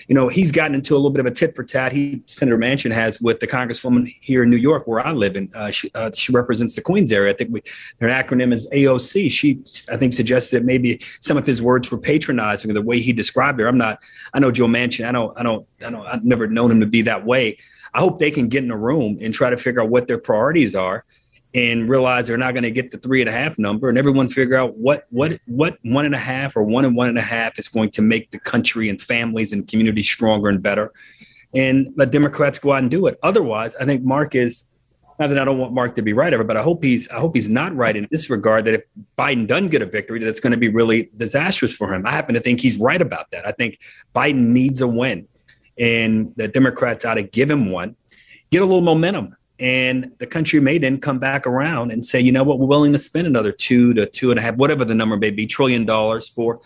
You 0.07 0.15
know, 0.15 0.29
he's 0.29 0.51
gotten 0.51 0.73
into 0.73 0.95
a 0.95 0.97
little 0.97 1.11
bit 1.11 1.19
of 1.19 1.25
a 1.25 1.31
tit 1.31 1.55
for 1.55 1.63
tat. 1.63 1.91
He 1.91 2.23
Senator 2.25 2.57
Manchin 2.57 2.91
has 2.91 3.21
with 3.21 3.39
the 3.39 3.47
Congresswoman 3.47 4.13
here 4.19 4.43
in 4.43 4.49
New 4.49 4.57
York, 4.57 4.87
where 4.87 5.05
I 5.05 5.11
live, 5.11 5.35
and 5.35 5.55
uh, 5.55 5.71
she, 5.71 5.91
uh, 5.93 6.11
she, 6.13 6.31
represents 6.31 6.75
the 6.75 6.81
Queens 6.81 7.11
area. 7.11 7.31
I 7.31 7.35
think 7.35 7.51
we, 7.53 7.61
their 7.99 8.09
acronym 8.09 8.53
is 8.53 8.67
AOC. 8.71 9.31
She, 9.31 9.61
I 9.91 9.97
think, 9.97 10.13
suggested 10.13 10.57
that 10.57 10.65
maybe 10.65 10.99
some 11.19 11.37
of 11.37 11.45
his 11.45 11.61
words 11.61 11.91
were 11.91 11.99
patronizing 11.99 12.73
the 12.73 12.81
way 12.81 12.99
he 12.99 13.13
described 13.13 13.59
her. 13.59 13.67
I'm 13.67 13.77
not. 13.77 14.01
I 14.33 14.39
know 14.39 14.51
Joe 14.51 14.67
Manchin. 14.67 15.05
I 15.05 15.11
don't. 15.11 15.37
I 15.37 15.43
don't. 15.43 15.67
I 15.85 15.91
don't. 15.91 16.05
I've 16.05 16.25
never 16.25 16.47
known 16.47 16.71
him 16.71 16.79
to 16.79 16.87
be 16.87 17.03
that 17.03 17.25
way. 17.25 17.57
I 17.93 17.99
hope 17.99 18.17
they 18.17 18.31
can 18.31 18.49
get 18.49 18.63
in 18.63 18.71
a 18.71 18.77
room 18.77 19.19
and 19.21 19.33
try 19.33 19.51
to 19.51 19.57
figure 19.57 19.81
out 19.81 19.89
what 19.89 20.07
their 20.07 20.17
priorities 20.17 20.73
are 20.73 21.05
and 21.53 21.87
realize 21.87 22.27
they're 22.27 22.37
not 22.37 22.53
going 22.53 22.63
to 22.63 22.71
get 22.71 22.91
the 22.91 22.97
three 22.97 23.21
and 23.21 23.29
a 23.29 23.31
half 23.31 23.59
number 23.59 23.87
and 23.89 23.97
everyone 23.97 24.27
figure 24.27 24.55
out 24.55 24.75
what 24.75 25.05
what 25.09 25.39
what 25.45 25.77
one 25.83 26.05
and 26.05 26.15
a 26.15 26.19
half 26.19 26.55
or 26.55 26.63
one 26.63 26.85
and 26.85 26.95
one 26.95 27.09
and 27.09 27.17
a 27.17 27.23
half 27.23 27.59
is 27.59 27.67
going 27.67 27.91
to 27.91 28.01
make 28.01 28.31
the 28.31 28.39
country 28.39 28.89
and 28.89 29.01
families 29.01 29.53
and 29.53 29.67
communities 29.67 30.09
stronger 30.09 30.49
and 30.49 30.61
better 30.61 30.91
and 31.53 31.93
let 31.95 32.11
democrats 32.11 32.57
go 32.57 32.71
out 32.71 32.81
and 32.81 32.91
do 32.91 33.05
it. 33.07 33.17
Otherwise 33.21 33.75
i 33.79 33.85
think 33.85 34.03
mark 34.03 34.35
is 34.35 34.65
not 35.19 35.27
that 35.27 35.37
i 35.37 35.45
don't 35.45 35.59
want 35.59 35.73
mark 35.73 35.93
to 35.93 36.01
be 36.01 36.11
right 36.11 36.33
ever 36.33 36.43
but 36.43 36.57
i 36.57 36.63
hope 36.63 36.83
he's 36.83 37.07
i 37.09 37.19
hope 37.19 37.35
he's 37.35 37.49
not 37.49 37.75
right 37.75 37.95
in 37.95 38.07
this 38.09 38.29
regard 38.31 38.65
that 38.65 38.73
if 38.73 38.81
biden 39.17 39.47
doesn't 39.47 39.69
get 39.69 39.81
a 39.81 39.85
victory 39.85 40.19
that 40.19 40.27
it's 40.27 40.39
going 40.39 40.51
to 40.51 40.57
be 40.57 40.69
really 40.69 41.11
disastrous 41.17 41.73
for 41.73 41.93
him. 41.93 42.05
I 42.05 42.11
happen 42.11 42.33
to 42.33 42.41
think 42.41 42.61
he's 42.61 42.77
right 42.79 43.01
about 43.01 43.29
that. 43.31 43.45
I 43.47 43.51
think 43.51 43.79
biden 44.15 44.47
needs 44.47 44.81
a 44.81 44.87
win 44.87 45.27
and 45.77 46.33
the 46.35 46.47
democrats 46.47 47.05
ought 47.05 47.15
to 47.15 47.23
give 47.23 47.51
him 47.51 47.71
one. 47.71 47.95
Get 48.49 48.61
a 48.61 48.65
little 48.65 48.81
momentum 48.81 49.35
and 49.59 50.11
the 50.17 50.27
country 50.27 50.59
may 50.59 50.77
then 50.77 50.99
come 50.99 51.19
back 51.19 51.45
around 51.45 51.91
and 51.91 52.05
say, 52.05 52.19
you 52.19 52.31
know 52.31 52.43
what, 52.43 52.59
we're 52.59 52.65
willing 52.65 52.91
to 52.93 52.99
spend 52.99 53.27
another 53.27 53.51
two 53.51 53.93
to 53.93 54.05
two 54.05 54.31
and 54.31 54.39
a 54.39 54.41
half, 54.41 54.55
whatever 54.55 54.83
the 54.83 54.95
number 54.95 55.17
may 55.17 55.29
be, 55.29 55.45
trillion 55.45 55.85
dollars 55.85 56.27
for 56.27 56.61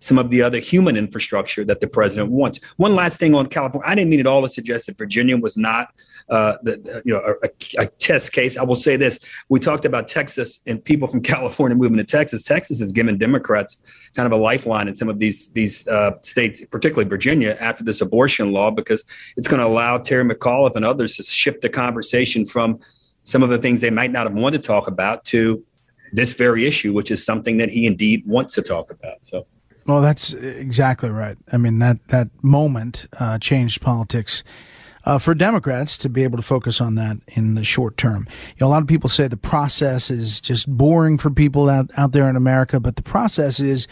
some 0.00 0.18
of 0.18 0.30
the 0.30 0.42
other 0.42 0.58
human 0.58 0.96
infrastructure 0.96 1.64
that 1.64 1.80
the 1.80 1.86
president 1.86 2.30
wants. 2.30 2.60
One 2.76 2.94
last 2.94 3.18
thing 3.18 3.34
on 3.34 3.46
California, 3.48 3.88
I 3.88 3.94
didn't 3.94 4.10
mean 4.10 4.20
at 4.20 4.26
all 4.26 4.42
to 4.42 4.48
suggest 4.48 4.86
that 4.86 4.96
Virginia 4.96 5.36
was 5.36 5.56
not 5.56 5.92
uh, 6.28 6.56
the, 6.62 7.02
you 7.04 7.12
know 7.12 7.34
a, 7.42 7.48
a, 7.78 7.86
test 7.86 8.32
case. 8.32 8.56
I 8.56 8.62
will 8.62 8.76
say 8.76 8.96
this: 8.96 9.18
we 9.48 9.58
talked 9.58 9.84
about 9.84 10.08
Texas 10.08 10.60
and 10.66 10.84
people 10.84 11.08
from 11.08 11.22
California 11.34 11.76
moving 11.76 11.96
to 11.96 12.04
Texas. 12.04 12.42
Texas 12.42 12.80
has 12.80 12.92
given 12.92 13.18
Democrats 13.18 13.82
kind 14.14 14.26
of 14.26 14.38
a 14.38 14.42
lifeline 14.42 14.88
in 14.88 14.94
some 14.94 15.08
of 15.08 15.18
these 15.18 15.48
these 15.48 15.88
uh, 15.88 16.12
states, 16.22 16.62
particularly 16.70 17.08
Virginia, 17.08 17.56
after 17.60 17.82
this 17.82 18.00
abortion 18.00 18.52
law, 18.52 18.70
because 18.70 19.04
it's 19.36 19.48
going 19.48 19.60
to 19.60 19.66
allow 19.66 19.98
Terry 19.98 20.24
McAuliffe 20.24 20.76
and 20.76 20.84
others 20.84 21.16
to 21.16 21.22
shift 21.22 21.62
the 21.62 21.68
conversation 21.68 22.44
from 22.44 22.78
some 23.24 23.42
of 23.42 23.48
the 23.48 23.58
things 23.58 23.80
they 23.80 23.90
might 23.90 24.12
not 24.12 24.26
have 24.26 24.36
wanted 24.36 24.62
to 24.62 24.66
talk 24.66 24.86
about 24.86 25.24
to 25.24 25.64
this 26.12 26.32
very 26.34 26.66
issue, 26.66 26.92
which 26.92 27.10
is 27.10 27.24
something 27.24 27.58
that 27.58 27.70
he 27.70 27.86
indeed 27.86 28.22
wants 28.26 28.54
to 28.54 28.62
talk 28.62 28.90
about. 28.90 29.24
So. 29.24 29.46
Well, 29.88 30.02
that's 30.02 30.34
exactly 30.34 31.08
right. 31.08 31.38
I 31.50 31.56
mean 31.56 31.78
that 31.78 32.06
that 32.08 32.28
moment 32.42 33.06
uh, 33.18 33.38
changed 33.38 33.80
politics 33.80 34.44
uh, 35.04 35.16
for 35.16 35.34
Democrats 35.34 35.96
to 35.96 36.10
be 36.10 36.24
able 36.24 36.36
to 36.36 36.42
focus 36.42 36.78
on 36.78 36.94
that 36.96 37.16
in 37.28 37.54
the 37.54 37.64
short 37.64 37.96
term. 37.96 38.26
You 38.28 38.56
know, 38.60 38.66
a 38.66 38.68
lot 38.68 38.82
of 38.82 38.88
people 38.88 39.08
say 39.08 39.26
the 39.28 39.38
process 39.38 40.10
is 40.10 40.42
just 40.42 40.68
boring 40.68 41.16
for 41.16 41.30
people 41.30 41.70
out, 41.70 41.90
out 41.96 42.12
there 42.12 42.28
in 42.28 42.36
America, 42.36 42.78
but 42.78 42.96
the 42.96 43.02
process 43.02 43.60
is 43.60 43.88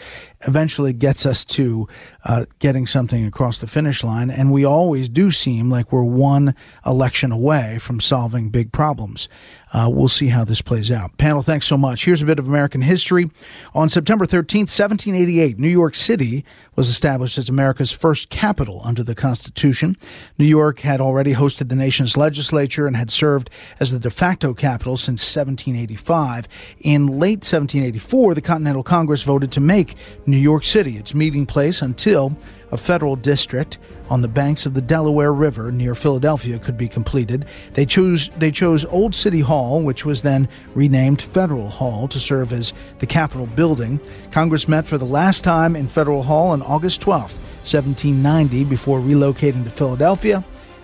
eventually 0.47 0.93
gets 0.93 1.25
us 1.25 1.43
to 1.45 1.87
uh, 2.25 2.45
getting 2.59 2.85
something 2.85 3.25
across 3.25 3.57
the 3.57 3.65
finish 3.65 4.03
line. 4.03 4.29
And 4.29 4.51
we 4.51 4.63
always 4.63 5.09
do 5.09 5.31
seem 5.31 5.71
like 5.71 5.91
we're 5.91 6.03
one 6.03 6.53
election 6.85 7.31
away 7.31 7.79
from 7.79 7.99
solving 7.99 8.49
big 8.49 8.71
problems. 8.71 9.27
Uh, 9.73 9.89
we'll 9.91 10.07
see 10.07 10.27
how 10.27 10.45
this 10.45 10.61
plays 10.61 10.91
out. 10.91 11.17
Panel, 11.17 11.41
thanks 11.41 11.65
so 11.65 11.77
much. 11.77 12.05
Here's 12.05 12.21
a 12.21 12.25
bit 12.25 12.39
of 12.39 12.47
American 12.47 12.81
history. 12.81 13.29
On 13.75 13.89
September 13.89 14.25
13th, 14.25 14.69
1788, 14.69 15.59
New 15.59 15.67
York 15.67 15.93
City 15.93 16.45
was 16.75 16.89
established 16.89 17.37
as 17.37 17.49
America's 17.49 17.91
first 17.91 18.29
capital 18.29 18.81
under 18.85 19.03
the 19.03 19.15
Constitution. 19.15 19.97
New 20.37 20.45
York 20.45 20.79
had 20.79 21.01
already 21.01 21.33
hosted 21.33 21.69
the 21.69 21.75
nation's 21.75 22.15
legislature 22.15 22.87
and 22.87 22.95
had 22.95 23.11
served 23.11 23.49
as 23.79 23.91
the 23.91 23.99
de 23.99 24.09
facto 24.09 24.53
capital 24.53 24.95
since 24.95 25.21
1785. 25.21 26.47
In 26.79 27.07
late 27.07 27.39
1784, 27.39 28.35
the 28.35 28.41
Continental 28.41 28.83
Congress 28.83 29.23
voted 29.23 29.51
to 29.51 29.59
make 29.59 29.95
New 30.25 30.37
York 30.37 30.63
City 30.63 30.97
its 30.97 31.13
meeting 31.13 31.45
place 31.45 31.81
until 31.81 32.37
a 32.71 32.77
federal 32.77 33.15
district 33.15 33.77
on 34.09 34.21
the 34.21 34.27
banks 34.27 34.65
of 34.65 34.73
the 34.73 34.81
Delaware 34.81 35.33
River 35.33 35.71
near 35.71 35.95
Philadelphia 35.95 36.59
could 36.59 36.77
be 36.77 36.87
completed. 36.87 37.45
They 37.73 37.85
chose 37.85 38.29
they 38.37 38.51
chose 38.51 38.85
Old 38.85 39.13
City 39.13 39.41
Hall, 39.41 39.81
which 39.81 40.05
was 40.05 40.21
then 40.21 40.47
renamed 40.75 41.21
Federal 41.21 41.69
Hall 41.69 42.07
to 42.07 42.19
serve 42.19 42.53
as 42.53 42.73
the 42.99 43.05
Capitol 43.05 43.47
building. 43.47 43.99
Congress 44.31 44.67
met 44.67 44.87
for 44.87 44.97
the 44.97 45.05
last 45.05 45.43
time 45.43 45.75
in 45.75 45.87
Federal 45.87 46.23
Hall 46.23 46.49
on 46.49 46.61
August 46.61 47.01
12, 47.01 47.21
1790 47.21 48.63
before 48.65 48.99
relocating 48.99 49.63
to 49.63 49.69
Philadelphia 49.69 50.43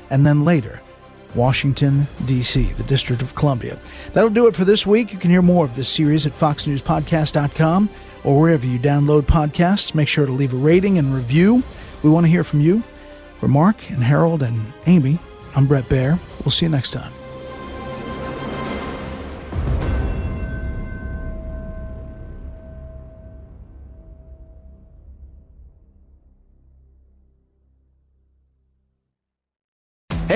and 0.10 0.26
then 0.26 0.44
later 0.44 0.82
Washington, 1.36 2.08
D.C., 2.26 2.64
the 2.74 2.84
District 2.84 3.22
of 3.22 3.34
Columbia. 3.36 3.80
That'll 4.14 4.30
do 4.30 4.48
it 4.48 4.56
for 4.56 4.66
this 4.66 4.86
week. 4.86 5.12
You 5.12 5.18
can 5.18 5.32
hear 5.32 5.42
more 5.42 5.66
of 5.66 5.76
this 5.76 5.90
series 5.90 6.28
at 6.28 6.38
foxnewspodcast.com 6.38 7.90
or 8.24 8.40
wherever 8.40 8.66
you 8.66 8.80
download 8.80 9.24
podcasts. 9.24 9.94
Make 9.94 10.08
sure 10.08 10.26
to 10.26 10.32
leave 10.32 10.54
a 10.54 10.58
rating 10.58 10.98
and 10.98 11.14
review. 11.14 11.64
We 12.04 12.10
want 12.10 12.26
to 12.26 12.30
hear 12.30 12.44
from 12.44 12.62
you. 12.62 12.84
For 13.40 13.48
Mark 13.48 13.90
and 13.90 14.04
Harold 14.04 14.42
and 14.42 14.72
Amy, 14.86 15.20
I'm 15.56 15.68
Bret 15.68 15.90
Baier. 15.90 16.18
We'll 16.44 16.52
see 16.52 16.66
you 16.66 16.72
next 16.72 16.92
time. 16.92 17.12